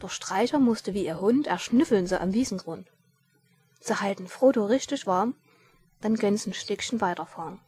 Der 0.04 0.10
Streicher 0.10 0.58
musste 0.58 0.92
wie 0.92 1.06
ihr 1.06 1.18
Hund 1.18 1.46
erschnüffeln 1.46 2.06
sie 2.06 2.20
am 2.20 2.34
Wiesengrund. 2.34 2.86
Sie 3.80 3.98
halten 3.98 4.28
Frodo 4.28 4.66
richtig 4.66 5.06
warm, 5.06 5.34
dann 6.02 6.18
können 6.18 6.38
ein 6.44 6.52
Stückchen 6.52 7.00
weiterfahren. 7.00 7.58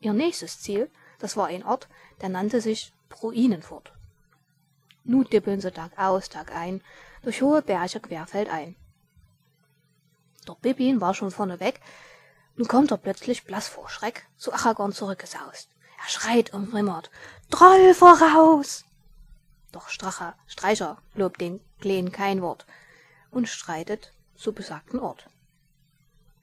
Ihr 0.00 0.12
nächstes 0.12 0.58
Ziel, 0.58 0.90
das 1.20 1.36
war 1.36 1.46
ein 1.46 1.62
Ort, 1.64 1.86
der 2.20 2.28
nannte 2.28 2.60
sich 2.60 2.92
Ruinenfurt. 3.22 3.92
Nu 5.04 5.22
dippeln 5.22 5.60
sie 5.60 5.70
Tag 5.70 5.96
aus, 5.96 6.28
Tag 6.28 6.52
ein, 6.52 6.82
durch 7.22 7.40
hohe 7.40 7.62
Berge 7.62 8.00
querfeldein. 8.00 8.74
Der 10.48 10.56
Bibbin 10.60 11.00
war 11.00 11.14
schon 11.14 11.30
vorne 11.30 11.60
weg, 11.60 11.80
nun 12.56 12.66
kommt 12.66 12.90
er 12.90 12.96
plötzlich 12.96 13.44
blass 13.44 13.68
vor 13.68 13.88
Schreck 13.88 14.26
zu 14.36 14.52
Aragorn 14.52 14.92
zurückgesaust. 14.92 15.70
Er 16.02 16.08
schreit 16.08 16.52
und 16.52 16.72
wimmert, 16.72 17.12
Troll 17.48 17.94
voraus! 17.94 18.84
Doch 19.70 19.88
Strache, 19.88 20.34
Streicher 20.48 21.00
lobt 21.14 21.40
den 21.40 21.60
Kleen 21.80 22.12
kein 22.12 22.42
Wort 22.42 22.66
und 23.30 23.48
streitet 23.48 24.12
zu 24.36 24.52
besagten 24.52 24.98
Ort. 24.98 25.28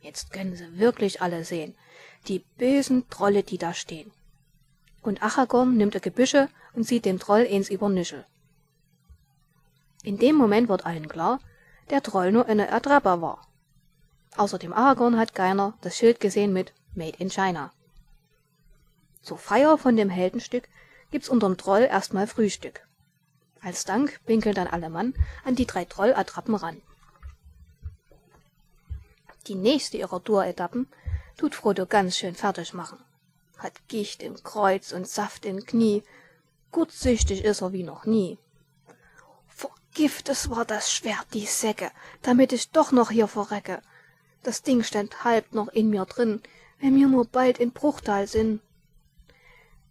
Jetzt 0.01 0.31
können 0.31 0.55
sie 0.55 0.77
wirklich 0.77 1.21
alle 1.21 1.45
sehen, 1.45 1.75
die 2.27 2.39
bösen 2.57 3.09
Trolle, 3.09 3.43
die 3.43 3.57
da 3.57 3.73
stehen. 3.73 4.11
Und 5.01 5.23
Aragorn 5.23 5.75
nimmt 5.77 5.95
er 5.95 6.01
Gebüsche 6.01 6.49
und 6.73 6.83
sieht 6.83 7.05
dem 7.05 7.19
Troll 7.19 7.47
eins 7.49 7.69
über 7.69 7.89
Nischel. 7.89 8.25
In 10.03 10.17
dem 10.17 10.35
Moment 10.35 10.67
wird 10.69 10.85
allen 10.85 11.07
klar, 11.07 11.39
der 11.89 12.03
Troll 12.03 12.31
nur 12.31 12.47
eine 12.47 12.67
Ertrapper 12.67 13.21
war. 13.21 13.47
Außer 14.35 14.57
dem 14.57 14.73
Aragorn 14.73 15.17
hat 15.17 15.35
keiner 15.35 15.77
das 15.81 15.97
Schild 15.97 16.19
gesehen 16.19 16.53
mit 16.53 16.73
Made 16.95 17.17
in 17.19 17.29
China. 17.29 17.71
Zur 19.21 19.37
Feier 19.37 19.77
von 19.77 19.95
dem 19.95 20.09
Heldenstück 20.09 20.67
gibt's 21.11 21.29
unterm 21.29 21.55
Troll 21.55 21.83
erstmal 21.83 22.27
Frühstück. 22.27 22.85
Als 23.63 23.85
Dank 23.85 24.19
pinkeln 24.25 24.55
dann 24.55 24.67
alle 24.67 24.89
Mann 24.89 25.13
an 25.45 25.55
die 25.55 25.65
drei 25.65 25.85
Trollattrappen 25.85 26.55
ran. 26.55 26.81
Die 29.47 29.55
nächste 29.55 29.97
ihrer 29.97 30.23
Tour-Etappen 30.23 30.87
tut 31.37 31.55
Frodo 31.55 31.85
ganz 31.85 32.17
schön 32.17 32.35
fertig 32.35 32.73
machen. 32.73 32.99
Hat 33.57 33.73
Gicht 33.87 34.21
im 34.21 34.41
Kreuz 34.43 34.91
und 34.91 35.07
Saft 35.07 35.45
im 35.45 35.65
Knie. 35.65 36.03
Kurzsichtig 36.71 37.43
ist 37.43 37.61
er 37.61 37.71
wie 37.71 37.83
noch 37.83 38.05
nie. 38.05 38.37
Vergiftet 39.47 40.49
war 40.49 40.65
das 40.65 40.91
Schwert, 40.91 41.27
die 41.33 41.45
Säcke, 41.45 41.91
damit 42.21 42.51
ich 42.51 42.71
doch 42.71 42.91
noch 42.91 43.11
hier 43.11 43.27
verrecke. 43.27 43.81
Das 44.43 44.61
Ding 44.61 44.83
stand 44.83 45.23
halb 45.23 45.53
noch 45.53 45.69
in 45.69 45.89
mir 45.89 46.05
drin, 46.05 46.41
wenn 46.79 46.95
wir 46.97 47.07
nur 47.07 47.25
bald 47.25 47.59
in 47.59 47.71
Bruchtal 47.71 48.27
sind. 48.27 48.61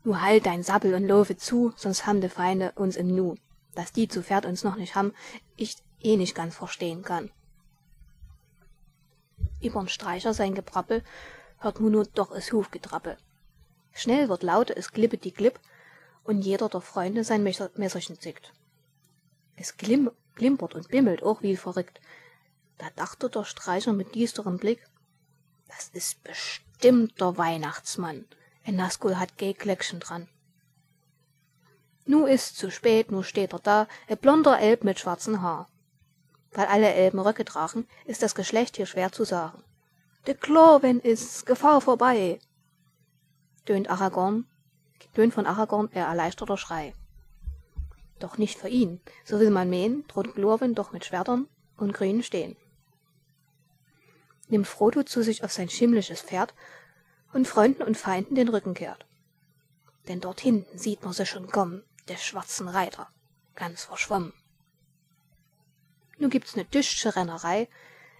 Nu 0.04 0.20
halt 0.20 0.44
dein 0.44 0.62
Sabbel 0.62 0.94
und 0.94 1.06
laufe 1.06 1.36
zu, 1.38 1.72
sonst 1.76 2.06
haben 2.06 2.20
de 2.20 2.28
Feinde 2.28 2.72
uns 2.74 2.96
im 2.96 3.14
Nu. 3.14 3.36
Dass 3.74 3.92
die 3.92 4.08
zu 4.08 4.22
Pferd 4.22 4.46
uns 4.46 4.64
noch 4.64 4.76
nicht 4.76 4.94
haben, 4.94 5.14
ich 5.56 5.76
eh 6.00 6.16
nicht 6.16 6.34
ganz 6.34 6.54
verstehen 6.54 7.02
kann. 7.02 7.30
Übern 9.60 9.88
Streicher 9.88 10.34
sein 10.34 10.54
Gebrappel 10.54 11.04
hört 11.58 11.80
mu 11.80 11.88
nur 11.88 12.04
doch 12.04 12.32
es 12.32 12.52
Hufgetrappel. 12.52 13.16
Schnell 13.92 14.28
wird 14.28 14.42
laut 14.42 14.70
es 14.70 14.92
Klippe 14.92 15.18
die 15.18 15.30
Klipp 15.30 15.60
und 16.24 16.42
jeder 16.42 16.68
der 16.68 16.80
Freunde 16.80 17.24
sein 17.24 17.42
Messer, 17.42 17.70
Messerchen 17.76 18.18
zickt. 18.18 18.52
Es 19.56 19.76
glim, 19.76 20.10
glimpert 20.34 20.74
und 20.74 20.88
bimmelt 20.88 21.22
auch 21.22 21.42
wie 21.42 21.56
verrückt. 21.56 22.00
Da 22.78 22.88
dachte 22.96 23.30
der 23.30 23.44
Streicher 23.44 23.92
mit 23.92 24.14
düsterem 24.14 24.58
Blick, 24.58 24.84
das 25.68 25.88
ist 25.90 26.22
bestimmt 26.24 27.20
der 27.20 27.36
Weihnachtsmann. 27.36 28.26
Ein 28.64 28.76
Nazgul 28.76 29.18
hat 29.18 29.38
Gehkleckchen 29.38 30.00
dran. 30.00 30.28
Nu 32.04 32.26
ist's 32.26 32.54
zu 32.54 32.70
spät, 32.70 33.10
nu 33.10 33.22
steht 33.22 33.52
er 33.52 33.60
da, 33.60 33.88
ein 34.08 34.18
blonder 34.18 34.58
Elb 34.58 34.84
mit 34.84 34.98
schwarzen 34.98 35.40
Haar. 35.40 35.68
Weil 36.50 36.66
alle 36.66 36.92
Elben 36.92 37.20
Röcke 37.20 37.44
tragen, 37.44 37.86
ist 38.04 38.22
das 38.22 38.34
Geschlecht 38.34 38.76
hier 38.76 38.86
schwer 38.86 39.12
zu 39.12 39.24
sagen. 39.24 39.62
De 40.26 40.34
Cloven 40.34 41.00
ist 41.00 41.46
Gefahr 41.46 41.80
vorbei, 41.80 42.38
tönt 43.64 43.88
Aragorn, 43.88 44.46
tönt 45.14 45.34
von 45.34 45.46
Aragorn 45.46 45.90
er 45.92 46.06
erleichterter 46.06 46.56
Schrei. 46.56 46.94
Doch 48.18 48.38
nicht 48.38 48.58
für 48.58 48.68
ihn, 48.68 49.00
so 49.24 49.40
will 49.40 49.50
man 49.50 49.70
mähen, 49.70 50.04
droht 50.08 50.34
Glorwin 50.34 50.74
doch 50.74 50.92
mit 50.92 51.04
Schwertern 51.04 51.48
und 51.76 51.92
Grünen 51.92 52.22
stehen. 52.22 52.56
Nimmt 54.48 54.66
Frodo 54.66 55.02
zu 55.02 55.22
sich 55.22 55.42
auf 55.42 55.52
sein 55.52 55.68
schimmlisches 55.68 56.20
Pferd 56.20 56.54
und 57.32 57.48
Freunden 57.48 57.82
und 57.82 57.96
Feinden 57.96 58.34
den 58.34 58.48
Rücken 58.48 58.74
kehrt. 58.74 59.06
Denn 60.08 60.20
dort 60.20 60.40
hinten 60.40 60.78
sieht 60.78 61.02
man 61.02 61.12
sie 61.12 61.26
schon 61.26 61.48
kommen, 61.48 61.82
der 62.08 62.16
schwarzen 62.16 62.68
Reiter, 62.68 63.08
ganz 63.54 63.84
verschwommen. 63.84 64.32
Nu 66.18 66.28
gibt's 66.28 66.56
ne 66.56 66.64
düstsche 66.64 67.16
Rennerei, 67.16 67.68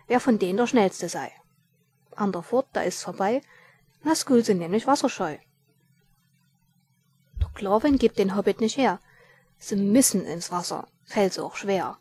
wer 0.07 0.21
von 0.21 0.38
denen 0.38 0.57
der 0.57 0.66
schnellste 0.66 1.09
sei. 1.09 1.33
An 2.16 2.33
der 2.33 2.42
Furt, 2.42 2.66
da 2.73 2.83
ist's 2.83 3.03
vorbei, 3.03 3.42
Nazgul 4.03 4.45
sind 4.45 4.59
nämlich 4.59 4.87
wasserscheu. 4.87 5.38
Der 7.40 7.51
Glorwin 7.55 7.99
gibt 7.99 8.18
den 8.18 8.37
Hobbit 8.37 8.61
nicht 8.61 8.77
her. 8.77 9.01
Sie 9.59 9.77
müssen 9.77 10.25
ins 10.25 10.51
Wasser, 10.51 10.88
fällt's 11.05 11.38
auch 11.38 11.57
schwer. 11.57 11.99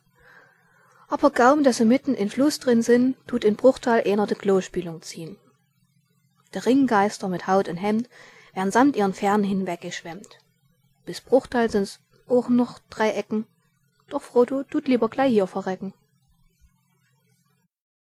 Aber 1.08 1.30
kaum, 1.30 1.64
dass 1.64 1.78
sie 1.78 1.86
mitten 1.86 2.16
in 2.16 2.30
Fluss 2.30 2.60
drin 2.60 2.82
sind, 2.82 3.18
tut 3.28 3.44
in 3.44 3.56
Bruchtal 3.56 4.04
einer 4.06 4.28
de 4.28 4.38
Klospülung 4.38 5.02
ziehen. 5.02 5.38
De 6.54 6.62
Ringgeister 6.62 7.28
mit 7.28 7.48
Haut 7.48 7.68
und 7.68 7.78
Hemd 7.78 8.10
werden 8.54 8.72
samt 8.72 8.96
ihren 8.96 9.14
Fähren 9.14 9.44
hinweggeschwemmt. 9.44 10.40
Bis 11.06 11.22
Bruchtal 11.22 11.70
sind's 11.70 12.00
auch 12.28 12.50
noch 12.50 12.80
drei 12.90 13.12
Ecken, 13.12 13.46
doch 14.10 14.22
Frodo 14.22 14.64
tut 14.64 14.88
lieber 14.88 15.10
gleich 15.10 15.32
hier 15.32 15.48
verrecken. 15.48 15.94